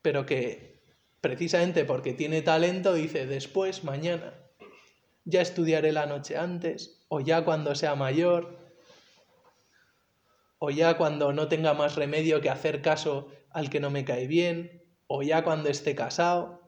pero 0.00 0.26
que 0.26 0.80
precisamente 1.20 1.84
porque 1.84 2.12
tiene 2.12 2.42
talento 2.42 2.94
dice 2.94 3.26
después, 3.26 3.82
mañana, 3.82 4.41
ya 5.24 5.40
estudiaré 5.40 5.92
la 5.92 6.06
noche 6.06 6.36
antes, 6.36 7.04
o 7.08 7.20
ya 7.20 7.44
cuando 7.44 7.74
sea 7.74 7.94
mayor, 7.94 8.58
o 10.58 10.70
ya 10.70 10.96
cuando 10.96 11.32
no 11.32 11.48
tenga 11.48 11.74
más 11.74 11.96
remedio 11.96 12.40
que 12.40 12.50
hacer 12.50 12.82
caso 12.82 13.28
al 13.50 13.70
que 13.70 13.80
no 13.80 13.90
me 13.90 14.04
cae 14.04 14.26
bien, 14.26 14.82
o 15.06 15.22
ya 15.22 15.44
cuando 15.44 15.68
esté 15.68 15.94
casado. 15.94 16.60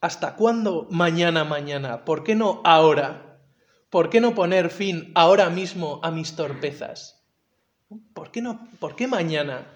¿Hasta 0.00 0.36
cuándo 0.36 0.86
mañana, 0.90 1.44
mañana? 1.44 2.04
¿Por 2.04 2.24
qué 2.24 2.34
no 2.34 2.60
ahora? 2.64 3.40
¿Por 3.88 4.10
qué 4.10 4.20
no 4.20 4.34
poner 4.34 4.68
fin 4.70 5.12
ahora 5.14 5.48
mismo 5.48 6.00
a 6.02 6.10
mis 6.10 6.36
torpezas? 6.36 7.24
¿Por 8.12 8.30
qué 8.30 8.42
no? 8.42 8.68
¿Por 8.80 8.96
qué 8.96 9.06
mañana? 9.06 9.66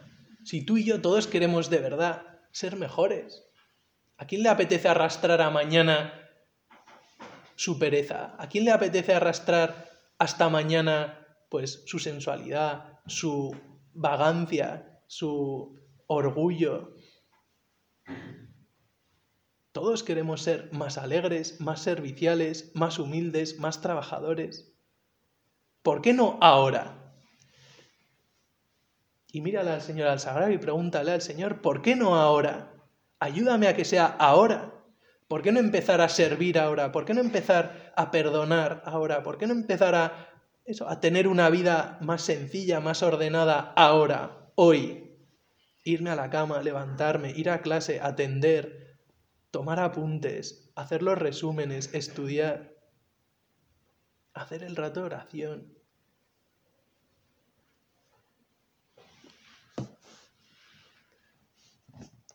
Si 0.45 0.63
tú 0.63 0.77
y 0.77 0.85
yo 0.85 1.01
todos 1.01 1.27
queremos 1.27 1.71
de 1.71 1.79
verdad 1.79 2.38
ser 2.53 2.77
mejores. 2.77 3.45
¿A 4.17 4.27
quién 4.27 4.43
le 4.43 4.49
apetece 4.49 4.89
arrastrar 4.89 5.41
a 5.41 5.51
mañana 5.51 6.13
su 7.55 7.79
pereza? 7.79 8.35
¿A 8.39 8.49
quién 8.49 8.65
le 8.65 8.73
apetece 8.73 9.15
arrastrar 9.15 9.89
hasta 10.19 10.49
mañana 10.49 11.27
pues 11.49 11.85
su 11.87 11.99
sensualidad, 11.99 13.01
su 13.07 13.57
vagancia, 13.95 15.01
su 15.07 15.79
orgullo, 16.07 16.95
todos 19.73 20.03
queremos 20.03 20.43
ser 20.43 20.73
más 20.73 20.99
alegres, 20.99 21.61
más 21.61 21.81
serviciales, 21.81 22.73
más 22.75 22.99
humildes, 22.99 23.61
más 23.61 23.81
trabajadores. 23.81 24.75
¿Por 25.83 26.03
qué 26.03 26.13
no 26.13 26.37
ahora? 26.41 27.08
Y 29.31 29.41
mírale 29.43 29.71
al 29.71 29.83
Señor 29.83 30.09
al 30.09 30.21
Sagrado 30.21 30.51
y 30.51 30.59
pregúntale 30.59 31.13
al 31.13 31.21
Señor, 31.21 31.61
¿por 31.61 31.83
qué 31.83 31.97
no 31.97 32.17
ahora? 32.17 32.73
Ayúdame 33.21 33.69
a 33.69 33.77
que 33.77 33.85
sea 33.85 34.07
ahora. 34.07 34.75
¿Por 35.29 35.43
qué 35.43 35.53
no 35.53 35.61
empezar 35.61 36.01
a 36.01 36.09
servir 36.09 36.59
ahora? 36.59 36.91
¿Por 36.91 37.05
qué 37.05 37.13
no 37.13 37.21
empezar 37.21 37.93
a 37.95 38.11
perdonar 38.11 38.83
ahora? 38.87 39.23
¿Por 39.23 39.37
qué 39.37 39.47
no 39.47 39.53
empezar 39.53 39.95
a, 39.95 40.31
eso, 40.65 40.89
a 40.89 41.01
tener 41.01 41.29
una 41.29 41.51
vida 41.51 41.99
más 42.01 42.23
sencilla, 42.23 42.81
más 42.81 43.03
ordenada 43.03 43.75
ahora, 43.77 44.51
hoy? 44.55 45.05
Irme 45.85 46.11
a 46.11 46.17
la 46.17 46.31
cama, 46.31 46.63
levantarme, 46.63 47.33
ir 47.33 47.51
a 47.51 47.61
clase, 47.61 48.01
atender, 48.01 48.99
tomar 49.51 49.81
apuntes, 49.81 50.73
hacer 50.75 51.03
los 51.03 51.19
resúmenes, 51.19 51.93
estudiar, 51.93 52.75
hacer 54.33 54.63
el 54.63 54.77
rato 54.77 55.01
de 55.01 55.07
oración. 55.07 55.78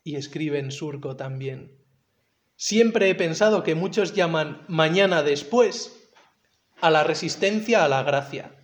Y 0.03 0.15
escribe 0.15 0.59
en 0.59 0.71
surco 0.71 1.15
también. 1.15 1.77
Siempre 2.55 3.09
he 3.09 3.15
pensado 3.15 3.63
que 3.63 3.75
muchos 3.75 4.13
llaman 4.13 4.63
mañana 4.67 5.23
después 5.23 6.11
a 6.81 6.89
la 6.89 7.03
resistencia 7.03 7.83
a 7.83 7.87
la 7.87 8.03
gracia. 8.03 8.55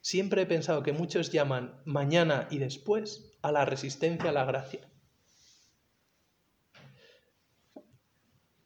Siempre 0.00 0.42
he 0.42 0.46
pensado 0.46 0.82
que 0.82 0.92
muchos 0.92 1.32
llaman 1.32 1.80
mañana 1.84 2.46
y 2.50 2.58
después 2.58 3.32
a 3.42 3.52
la 3.52 3.64
resistencia 3.64 4.30
a 4.30 4.32
la 4.32 4.44
gracia. 4.44 4.88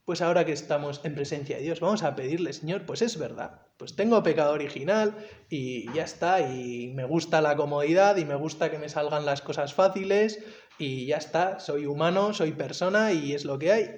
Pues 0.09 0.23
ahora 0.23 0.47
que 0.47 0.53
estamos 0.53 1.03
en 1.05 1.15
presencia 1.15 1.59
de 1.59 1.65
Dios, 1.65 1.81
vamos 1.81 2.03
a 2.03 2.17
pedirle, 2.17 2.55
Señor, 2.55 2.87
pues 2.87 3.03
es 3.03 3.19
verdad, 3.19 3.61
pues 3.77 3.95
tengo 3.95 4.23
pecado 4.23 4.55
original 4.55 5.15
y 5.51 5.93
ya 5.93 6.05
está, 6.05 6.41
y 6.41 6.95
me 6.95 7.05
gusta 7.05 7.43
la 7.43 7.57
comodidad 7.57 8.17
y 8.17 8.25
me 8.25 8.35
gusta 8.35 8.71
que 8.71 8.79
me 8.79 8.89
salgan 8.89 9.27
las 9.27 9.43
cosas 9.43 9.75
fáciles 9.75 10.43
y 10.79 11.05
ya 11.05 11.19
está, 11.19 11.61
soy 11.61 11.85
humano, 11.85 12.33
soy 12.33 12.53
persona 12.53 13.13
y 13.13 13.35
es 13.35 13.45
lo 13.45 13.59
que 13.59 13.71
hay. 13.71 13.91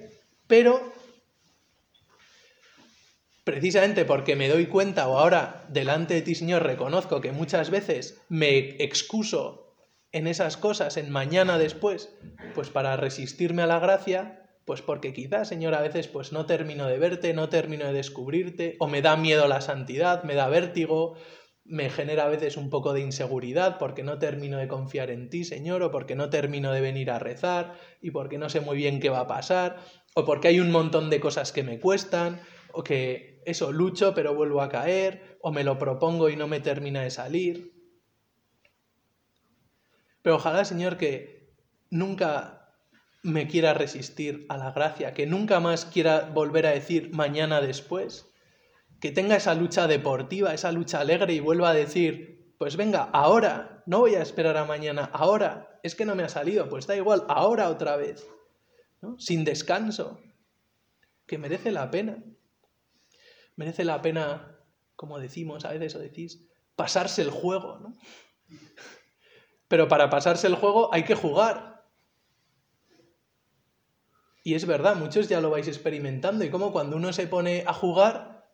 Pero, 0.47 0.81
precisamente 3.45 4.03
porque 4.03 4.35
me 4.35 4.49
doy 4.49 4.65
cuenta 4.65 5.07
o 5.07 5.17
ahora 5.17 5.63
delante 5.69 6.15
de 6.15 6.23
ti, 6.23 6.35
Señor, 6.35 6.63
reconozco 6.63 7.21
que 7.21 7.31
muchas 7.31 7.69
veces 7.69 8.19
me 8.27 8.83
excuso 8.83 9.77
en 10.11 10.27
esas 10.27 10.57
cosas, 10.57 10.97
en 10.97 11.09
mañana 11.09 11.57
después, 11.57 12.09
pues 12.53 12.69
para 12.69 12.97
resistirme 12.97 13.61
a 13.61 13.67
la 13.67 13.79
gracia, 13.79 14.40
pues 14.65 14.81
porque 14.81 15.13
quizás, 15.13 15.47
Señor, 15.47 15.73
a 15.73 15.81
veces 15.81 16.07
pues 16.07 16.31
no 16.31 16.45
termino 16.45 16.87
de 16.87 16.99
verte, 16.99 17.33
no 17.33 17.49
termino 17.49 17.85
de 17.85 17.93
descubrirte, 17.93 18.75
o 18.79 18.87
me 18.87 19.01
da 19.01 19.17
miedo 19.17 19.47
la 19.47 19.61
santidad, 19.61 20.23
me 20.23 20.35
da 20.35 20.47
vértigo, 20.49 21.15
me 21.63 21.89
genera 21.89 22.25
a 22.25 22.29
veces 22.29 22.57
un 22.57 22.69
poco 22.69 22.93
de 22.93 23.01
inseguridad 23.01 23.77
porque 23.77 24.03
no 24.03 24.19
termino 24.19 24.57
de 24.57 24.67
confiar 24.67 25.09
en 25.09 25.29
ti, 25.29 25.43
Señor, 25.43 25.81
o 25.83 25.91
porque 25.91 26.15
no 26.15 26.29
termino 26.29 26.71
de 26.71 26.81
venir 26.81 27.11
a 27.11 27.19
rezar, 27.19 27.75
y 28.01 28.11
porque 28.11 28.37
no 28.37 28.49
sé 28.49 28.61
muy 28.61 28.77
bien 28.77 28.99
qué 28.99 29.09
va 29.09 29.21
a 29.21 29.27
pasar, 29.27 29.77
o 30.15 30.25
porque 30.25 30.49
hay 30.49 30.59
un 30.59 30.71
montón 30.71 31.09
de 31.09 31.19
cosas 31.19 31.51
que 31.51 31.63
me 31.63 31.79
cuestan, 31.79 32.41
o 32.73 32.83
que 32.83 33.41
eso 33.45 33.71
lucho 33.71 34.13
pero 34.13 34.35
vuelvo 34.35 34.61
a 34.61 34.69
caer, 34.69 35.37
o 35.41 35.51
me 35.51 35.63
lo 35.63 35.77
propongo 35.77 36.29
y 36.29 36.35
no 36.35 36.47
me 36.47 36.59
termina 36.59 37.01
de 37.01 37.09
salir. 37.09 37.73
Pero 40.21 40.35
ojalá, 40.35 40.65
Señor, 40.65 40.97
que 40.97 41.55
nunca 41.89 42.60
me 43.23 43.47
quiera 43.47 43.73
resistir 43.73 44.45
a 44.49 44.57
la 44.57 44.71
gracia, 44.71 45.13
que 45.13 45.25
nunca 45.25 45.59
más 45.59 45.85
quiera 45.85 46.29
volver 46.33 46.65
a 46.65 46.71
decir 46.71 47.11
mañana 47.13 47.61
después, 47.61 48.27
que 48.99 49.11
tenga 49.11 49.35
esa 49.35 49.55
lucha 49.55 49.87
deportiva, 49.87 50.53
esa 50.53 50.71
lucha 50.71 50.99
alegre 50.99 51.33
y 51.33 51.39
vuelva 51.39 51.69
a 51.69 51.73
decir, 51.73 52.53
pues 52.57 52.77
venga, 52.77 53.03
ahora, 53.13 53.83
no 53.85 53.99
voy 53.99 54.15
a 54.15 54.21
esperar 54.21 54.57
a 54.57 54.65
mañana, 54.65 55.09
ahora, 55.13 55.79
es 55.83 55.95
que 55.95 56.05
no 56.05 56.15
me 56.15 56.23
ha 56.23 56.29
salido, 56.29 56.69
pues 56.69 56.87
da 56.87 56.95
igual, 56.95 57.25
ahora 57.27 57.69
otra 57.69 57.95
vez, 57.95 58.27
sin 59.17 59.43
descanso, 59.43 60.19
que 61.25 61.37
merece 61.37 61.71
la 61.71 61.89
pena. 61.89 62.23
Merece 63.55 63.83
la 63.85 64.01
pena, 64.01 64.59
como 64.95 65.19
decimos 65.19 65.65
a 65.65 65.71
veces 65.71 65.95
o 65.95 65.99
decís, 65.99 66.47
pasarse 66.75 67.21
el 67.21 67.29
juego, 67.29 67.79
¿no? 67.79 67.97
Pero 69.67 69.87
para 69.87 70.09
pasarse 70.09 70.47
el 70.47 70.55
juego 70.55 70.93
hay 70.93 71.03
que 71.03 71.15
jugar. 71.15 71.80
Y 74.43 74.55
es 74.55 74.65
verdad, 74.65 74.95
muchos 74.95 75.29
ya 75.29 75.41
lo 75.41 75.49
vais 75.49 75.67
experimentando 75.67 76.43
y 76.43 76.49
como 76.49 76.71
cuando 76.71 76.97
uno 76.97 77.13
se 77.13 77.27
pone 77.27 77.63
a 77.67 77.73
jugar, 77.73 78.49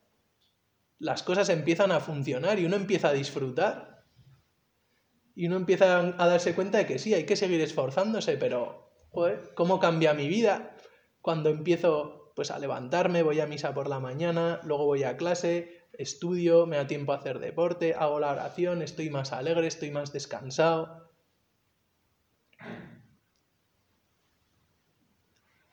las 1.00 1.23
cosas 1.23 1.50
empiezan 1.50 1.91
a 1.91 2.00
funcionar 2.00 2.60
y 2.60 2.65
uno 2.65 2.76
empieza 2.76 3.10
a 3.10 3.13
disfrutar. 3.13 4.04
Y 5.36 5.47
uno 5.47 5.56
empieza 5.56 6.00
a 6.00 6.28
darse 6.28 6.56
cuenta 6.56 6.80
de 6.80 6.88
que 6.88 7.00
sí, 7.00 7.13
hay 7.13 7.26
que 7.26 7.36
seguir 7.36 7.62
esforzándose, 7.62 8.38
pero, 8.38 8.91
joder, 9.10 9.52
¿cómo 9.54 9.80
cambia 9.80 10.13
mi 10.13 10.28
vida 10.28 10.76
cuando 11.21 11.50
empiezo 11.50 12.32
pues 12.36 12.52
a 12.52 12.60
levantarme, 12.60 13.23
voy 13.23 13.39
a 13.39 13.47
misa 13.47 13.73
por 13.73 13.89
la 13.89 14.00
mañana, 14.00 14.62
luego 14.63 14.86
voy 14.86 15.04
a 15.04 15.17
clase, 15.17 15.88
estudio, 15.93 16.67
me 16.67 16.78
da 16.78 16.86
tiempo 16.86 17.12
a 17.12 17.17
hacer 17.17 17.39
deporte, 17.39 17.95
hago 17.95 18.19
la 18.19 18.32
oración, 18.32 18.84
estoy 18.84 19.10
más 19.10 19.34
alegre, 19.34 19.65
estoy 19.65 19.89
más 19.89 20.13
descansado. 20.13 21.06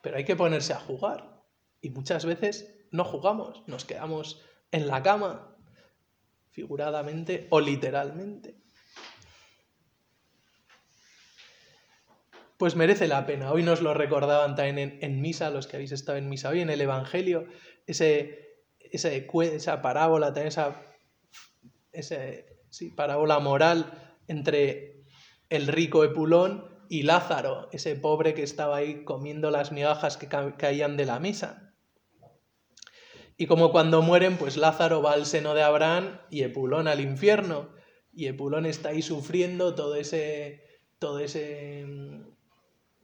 Pero 0.04 0.18
hay 0.18 0.24
que 0.24 0.36
ponerse 0.36 0.74
a 0.74 0.78
jugar. 0.78 1.42
Y 1.80 1.88
muchas 1.88 2.26
veces 2.26 2.76
no 2.90 3.04
jugamos, 3.04 3.66
nos 3.66 3.86
quedamos 3.86 4.42
en 4.70 4.86
la 4.86 5.02
cama, 5.02 5.56
figuradamente 6.50 7.46
o 7.48 7.58
literalmente. 7.58 8.54
Pues 12.58 12.76
merece 12.76 13.08
la 13.08 13.24
pena. 13.24 13.50
Hoy 13.50 13.62
nos 13.62 13.80
lo 13.80 13.94
recordaban 13.94 14.54
también 14.54 14.98
en, 15.00 15.20
misa, 15.22 15.48
los 15.48 15.66
que 15.66 15.76
habéis 15.76 15.92
estado 15.92 16.18
en 16.18 16.28
misa 16.28 16.50
hoy, 16.50 16.60
en 16.60 16.68
el 16.68 16.82
Evangelio, 16.82 17.46
ese, 17.86 18.60
esa 18.80 19.80
parábola, 19.80 20.34
también 20.34 20.48
esa, 20.48 20.82
parábola 22.94 23.38
moral 23.38 24.18
entre 24.28 25.06
el 25.48 25.66
rico 25.66 26.04
Epulón 26.04 26.73
y 26.94 27.02
Lázaro, 27.02 27.68
ese 27.72 27.96
pobre 27.96 28.34
que 28.34 28.44
estaba 28.44 28.76
ahí 28.76 29.02
comiendo 29.02 29.50
las 29.50 29.72
migajas 29.72 30.16
que 30.16 30.28
caían 30.28 30.96
de 30.96 31.04
la 31.04 31.18
mesa. 31.18 31.74
Y 33.36 33.48
como 33.48 33.72
cuando 33.72 34.00
mueren, 34.00 34.36
pues 34.36 34.56
Lázaro 34.56 35.02
va 35.02 35.14
al 35.14 35.26
seno 35.26 35.54
de 35.54 35.64
Abraham 35.64 36.20
y 36.30 36.42
Epulón 36.42 36.86
al 36.86 37.00
infierno. 37.00 37.70
Y 38.12 38.28
Epulón 38.28 38.64
está 38.64 38.90
ahí 38.90 39.02
sufriendo 39.02 39.74
todo 39.74 39.96
ese, 39.96 40.62
todo 41.00 41.18
ese, 41.18 41.84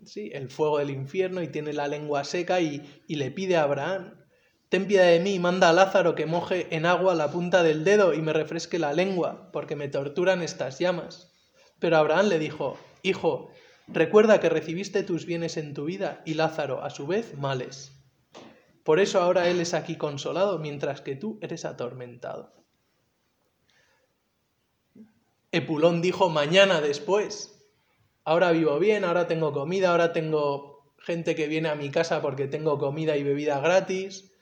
sí, 0.04 0.30
el 0.34 0.50
fuego 0.50 0.78
del 0.78 0.90
infierno 0.90 1.42
y 1.42 1.48
tiene 1.48 1.72
la 1.72 1.88
lengua 1.88 2.22
seca 2.22 2.60
y, 2.60 3.02
y 3.08 3.16
le 3.16 3.32
pide 3.32 3.56
a 3.56 3.64
Abraham, 3.64 4.24
ten 4.68 4.86
piedad 4.86 5.06
de 5.06 5.18
mí, 5.18 5.40
manda 5.40 5.68
a 5.68 5.72
Lázaro 5.72 6.14
que 6.14 6.26
moje 6.26 6.68
en 6.70 6.86
agua 6.86 7.16
la 7.16 7.32
punta 7.32 7.64
del 7.64 7.82
dedo 7.82 8.14
y 8.14 8.22
me 8.22 8.32
refresque 8.32 8.78
la 8.78 8.92
lengua, 8.92 9.50
porque 9.52 9.74
me 9.74 9.88
torturan 9.88 10.42
estas 10.42 10.78
llamas. 10.78 11.32
Pero 11.80 11.96
Abraham 11.96 12.28
le 12.28 12.38
dijo, 12.38 12.78
Hijo, 13.02 13.50
recuerda 13.92 14.40
que 14.40 14.48
recibiste 14.48 15.02
tus 15.02 15.26
bienes 15.26 15.56
en 15.56 15.74
tu 15.74 15.84
vida 15.84 16.22
y 16.24 16.34
Lázaro, 16.34 16.82
a 16.82 16.90
su 16.90 17.06
vez, 17.06 17.36
males. 17.36 17.92
Por 18.84 18.98
eso 18.98 19.20
ahora 19.20 19.48
él 19.48 19.60
es 19.60 19.74
aquí 19.74 19.96
consolado, 19.96 20.58
mientras 20.58 21.00
que 21.00 21.16
tú 21.16 21.38
eres 21.42 21.64
atormentado. 21.64 22.52
Epulón 25.52 26.00
dijo 26.00 26.28
mañana 26.28 26.80
después, 26.80 27.60
ahora 28.24 28.52
vivo 28.52 28.78
bien, 28.78 29.04
ahora 29.04 29.26
tengo 29.26 29.52
comida, 29.52 29.90
ahora 29.90 30.12
tengo 30.12 30.94
gente 30.98 31.34
que 31.34 31.48
viene 31.48 31.68
a 31.68 31.74
mi 31.74 31.90
casa 31.90 32.22
porque 32.22 32.46
tengo 32.46 32.78
comida 32.78 33.16
y 33.16 33.22
bebida 33.22 33.60
gratis, 33.60 34.32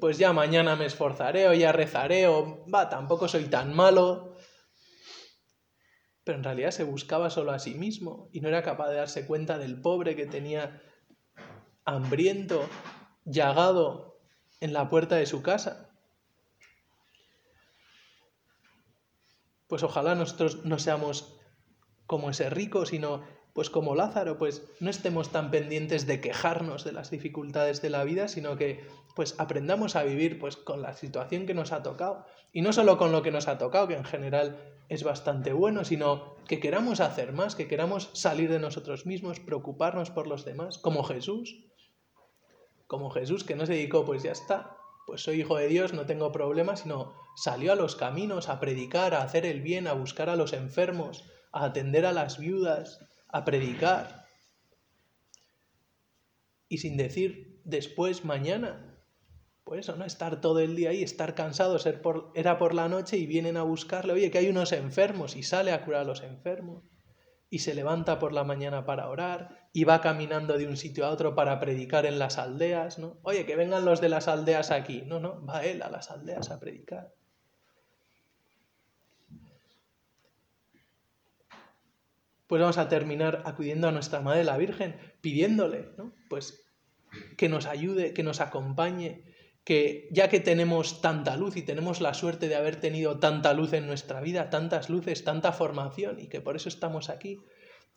pues 0.00 0.18
ya 0.18 0.32
mañana 0.32 0.76
me 0.76 0.86
esforzaré 0.86 1.48
o 1.48 1.54
ya 1.54 1.72
rezaré 1.72 2.26
o 2.26 2.64
va, 2.72 2.88
tampoco 2.88 3.28
soy 3.28 3.44
tan 3.44 3.74
malo 3.74 4.35
pero 6.26 6.38
en 6.38 6.44
realidad 6.44 6.72
se 6.72 6.82
buscaba 6.82 7.30
solo 7.30 7.52
a 7.52 7.60
sí 7.60 7.76
mismo 7.76 8.28
y 8.32 8.40
no 8.40 8.48
era 8.48 8.64
capaz 8.64 8.88
de 8.88 8.96
darse 8.96 9.26
cuenta 9.26 9.58
del 9.58 9.80
pobre 9.80 10.16
que 10.16 10.26
tenía 10.26 10.82
hambriento, 11.84 12.68
llagado 13.24 14.18
en 14.58 14.72
la 14.72 14.90
puerta 14.90 15.14
de 15.14 15.26
su 15.26 15.40
casa. 15.42 15.88
Pues 19.68 19.84
ojalá 19.84 20.16
nosotros 20.16 20.64
no 20.64 20.80
seamos 20.80 21.38
como 22.06 22.30
ese 22.30 22.50
rico, 22.50 22.86
sino 22.86 23.22
pues 23.52 23.70
como 23.70 23.94
Lázaro, 23.94 24.36
pues 24.36 24.64
no 24.80 24.90
estemos 24.90 25.30
tan 25.30 25.52
pendientes 25.52 26.08
de 26.08 26.20
quejarnos 26.20 26.82
de 26.82 26.90
las 26.90 27.12
dificultades 27.12 27.82
de 27.82 27.90
la 27.90 28.02
vida, 28.02 28.26
sino 28.26 28.56
que 28.56 28.84
pues 29.14 29.36
aprendamos 29.38 29.94
a 29.94 30.02
vivir 30.02 30.40
pues 30.40 30.56
con 30.56 30.82
la 30.82 30.92
situación 30.92 31.46
que 31.46 31.54
nos 31.54 31.70
ha 31.70 31.84
tocado 31.84 32.26
y 32.52 32.62
no 32.62 32.72
solo 32.72 32.98
con 32.98 33.12
lo 33.12 33.22
que 33.22 33.30
nos 33.30 33.46
ha 33.46 33.58
tocado, 33.58 33.86
que 33.86 33.94
en 33.94 34.04
general 34.04 34.75
es 34.88 35.02
bastante 35.02 35.52
bueno, 35.52 35.84
sino 35.84 36.36
que 36.46 36.60
queramos 36.60 37.00
hacer 37.00 37.32
más, 37.32 37.54
que 37.54 37.68
queramos 37.68 38.10
salir 38.12 38.50
de 38.50 38.60
nosotros 38.60 39.06
mismos, 39.06 39.40
preocuparnos 39.40 40.10
por 40.10 40.26
los 40.26 40.44
demás, 40.44 40.78
como 40.78 41.02
Jesús. 41.02 41.64
Como 42.86 43.10
Jesús 43.10 43.42
que 43.42 43.56
no 43.56 43.66
se 43.66 43.72
dedicó, 43.72 44.04
pues 44.04 44.22
ya 44.22 44.30
está, 44.30 44.76
pues 45.06 45.22
soy 45.22 45.40
hijo 45.40 45.56
de 45.56 45.68
Dios, 45.68 45.92
no 45.92 46.06
tengo 46.06 46.32
problemas, 46.32 46.80
sino 46.80 47.14
salió 47.36 47.72
a 47.72 47.76
los 47.76 47.96
caminos 47.96 48.48
a 48.48 48.60
predicar, 48.60 49.14
a 49.14 49.22
hacer 49.22 49.44
el 49.44 49.60
bien, 49.60 49.86
a 49.86 49.92
buscar 49.92 50.28
a 50.28 50.36
los 50.36 50.52
enfermos, 50.52 51.24
a 51.52 51.64
atender 51.64 52.06
a 52.06 52.12
las 52.12 52.38
viudas, 52.38 53.00
a 53.28 53.44
predicar. 53.44 54.26
Y 56.68 56.78
sin 56.78 56.96
decir 56.96 57.60
después, 57.64 58.24
mañana. 58.24 58.95
Por 59.66 59.80
eso, 59.80 59.96
¿no? 59.96 60.04
Estar 60.04 60.40
todo 60.40 60.60
el 60.60 60.76
día 60.76 60.90
ahí, 60.90 61.02
estar 61.02 61.34
cansado, 61.34 61.80
ser 61.80 62.00
por, 62.00 62.30
era 62.36 62.56
por 62.56 62.72
la 62.72 62.88
noche 62.88 63.16
y 63.16 63.26
vienen 63.26 63.56
a 63.56 63.64
buscarle, 63.64 64.12
oye, 64.12 64.30
que 64.30 64.38
hay 64.38 64.48
unos 64.48 64.70
enfermos 64.70 65.34
y 65.34 65.42
sale 65.42 65.72
a 65.72 65.84
curar 65.84 66.02
a 66.02 66.04
los 66.04 66.22
enfermos. 66.22 66.84
Y 67.50 67.58
se 67.58 67.74
levanta 67.74 68.20
por 68.20 68.32
la 68.32 68.44
mañana 68.44 68.86
para 68.86 69.08
orar 69.08 69.68
y 69.72 69.82
va 69.82 70.00
caminando 70.00 70.56
de 70.56 70.68
un 70.68 70.76
sitio 70.76 71.04
a 71.04 71.10
otro 71.10 71.34
para 71.34 71.58
predicar 71.58 72.06
en 72.06 72.20
las 72.20 72.38
aldeas, 72.38 73.00
¿no? 73.00 73.18
Oye, 73.24 73.44
que 73.44 73.56
vengan 73.56 73.84
los 73.84 74.00
de 74.00 74.08
las 74.08 74.28
aldeas 74.28 74.70
aquí. 74.70 75.02
No, 75.04 75.18
no, 75.18 75.44
va 75.44 75.64
él 75.64 75.82
a 75.82 75.90
las 75.90 76.12
aldeas 76.12 76.52
a 76.52 76.60
predicar. 76.60 77.12
pues 82.46 82.60
vamos 82.60 82.78
a 82.78 82.88
terminar 82.88 83.42
acudiendo 83.44 83.88
a 83.88 83.90
nuestra 83.90 84.20
Madre 84.20 84.44
la 84.44 84.56
Virgen, 84.56 84.94
pidiéndole, 85.20 85.88
¿no? 85.98 86.12
Pues 86.28 86.64
que 87.36 87.48
nos 87.48 87.66
ayude, 87.66 88.14
que 88.14 88.22
nos 88.22 88.40
acompañe, 88.40 89.25
que 89.66 90.08
ya 90.12 90.28
que 90.28 90.38
tenemos 90.38 91.00
tanta 91.00 91.36
luz 91.36 91.56
y 91.56 91.62
tenemos 91.62 92.00
la 92.00 92.14
suerte 92.14 92.46
de 92.48 92.54
haber 92.54 92.76
tenido 92.76 93.18
tanta 93.18 93.52
luz 93.52 93.72
en 93.72 93.88
nuestra 93.88 94.20
vida, 94.20 94.48
tantas 94.48 94.88
luces, 94.88 95.24
tanta 95.24 95.50
formación 95.50 96.20
y 96.20 96.28
que 96.28 96.40
por 96.40 96.54
eso 96.54 96.68
estamos 96.68 97.10
aquí, 97.10 97.40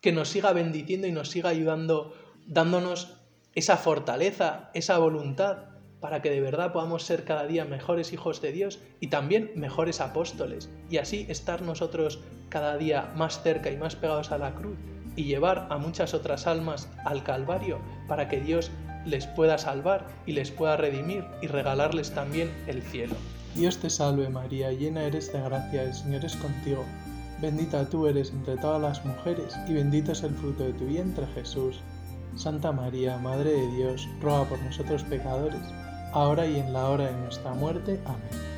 que 0.02 0.12
nos 0.12 0.30
siga 0.30 0.52
bendiciendo 0.52 1.06
y 1.06 1.12
nos 1.12 1.30
siga 1.30 1.52
ayudando, 1.52 2.16
dándonos 2.48 3.18
esa 3.54 3.78
fortaleza, 3.78 4.72
esa 4.74 4.98
voluntad 4.98 5.70
para 6.00 6.24
que 6.24 6.32
de 6.32 6.42
verdad 6.42 6.74
podamos 6.74 7.04
ser 7.04 7.24
cada 7.24 7.46
día 7.46 7.66
mejores 7.66 8.14
hijos 8.14 8.42
de 8.42 8.52
Dios 8.52 8.80
y 9.00 9.08
también 9.08 9.52
mejores 9.54 10.02
apóstoles, 10.02 10.72
y 10.90 10.98
así 10.98 11.28
estar 11.30 11.62
nosotros 11.62 12.20
cada 12.50 12.78
día 12.78 13.14
más 13.16 13.44
cerca 13.44 13.70
y 13.70 13.78
más 13.78 13.96
pegados 13.96 14.32
a 14.32 14.40
la 14.40 14.56
cruz 14.56 14.80
y 15.20 15.26
llevar 15.26 15.68
a 15.70 15.78
muchas 15.78 16.14
otras 16.14 16.48
almas 16.48 16.88
al 17.04 17.24
Calvario 17.24 17.80
para 18.08 18.30
que 18.30 18.40
Dios 18.40 18.72
les 19.06 19.28
pueda 19.28 19.58
salvar 19.58 20.08
y 20.26 20.32
les 20.32 20.50
pueda 20.50 20.78
redimir 20.78 21.26
y 21.42 21.48
regalarles 21.48 22.12
también 22.12 22.50
el 22.68 22.82
cielo. 22.82 23.16
Dios 23.54 23.80
te 23.80 23.90
salve 23.90 24.30
María, 24.30 24.72
llena 24.72 25.04
eres 25.04 25.34
de 25.34 25.42
gracia, 25.42 25.84
el 25.84 25.94
Señor 25.94 26.24
es 26.24 26.38
contigo. 26.38 26.86
Bendita 27.42 27.84
tú 27.90 28.08
eres 28.08 28.30
entre 28.32 28.56
todas 28.56 28.82
las 28.82 29.04
mujeres 29.04 29.58
y 29.68 29.74
bendito 29.74 30.14
es 30.14 30.24
el 30.24 30.34
fruto 30.36 30.64
de 30.64 30.72
tu 30.72 30.86
vientre 30.86 31.28
Jesús. 31.36 31.82
Santa 32.38 32.72
María, 32.72 33.18
Madre 33.18 33.52
de 33.52 33.76
Dios, 33.76 34.08
ruega 34.22 34.46
por 34.46 34.62
nosotros 34.62 35.04
pecadores 35.04 35.60
ahora 36.14 36.48
y 36.48 36.60
en 36.60 36.72
la 36.72 36.88
hora 36.88 37.08
de 37.08 37.18
nuestra 37.18 37.54
muerte. 37.56 38.00
Amén. 38.06 38.49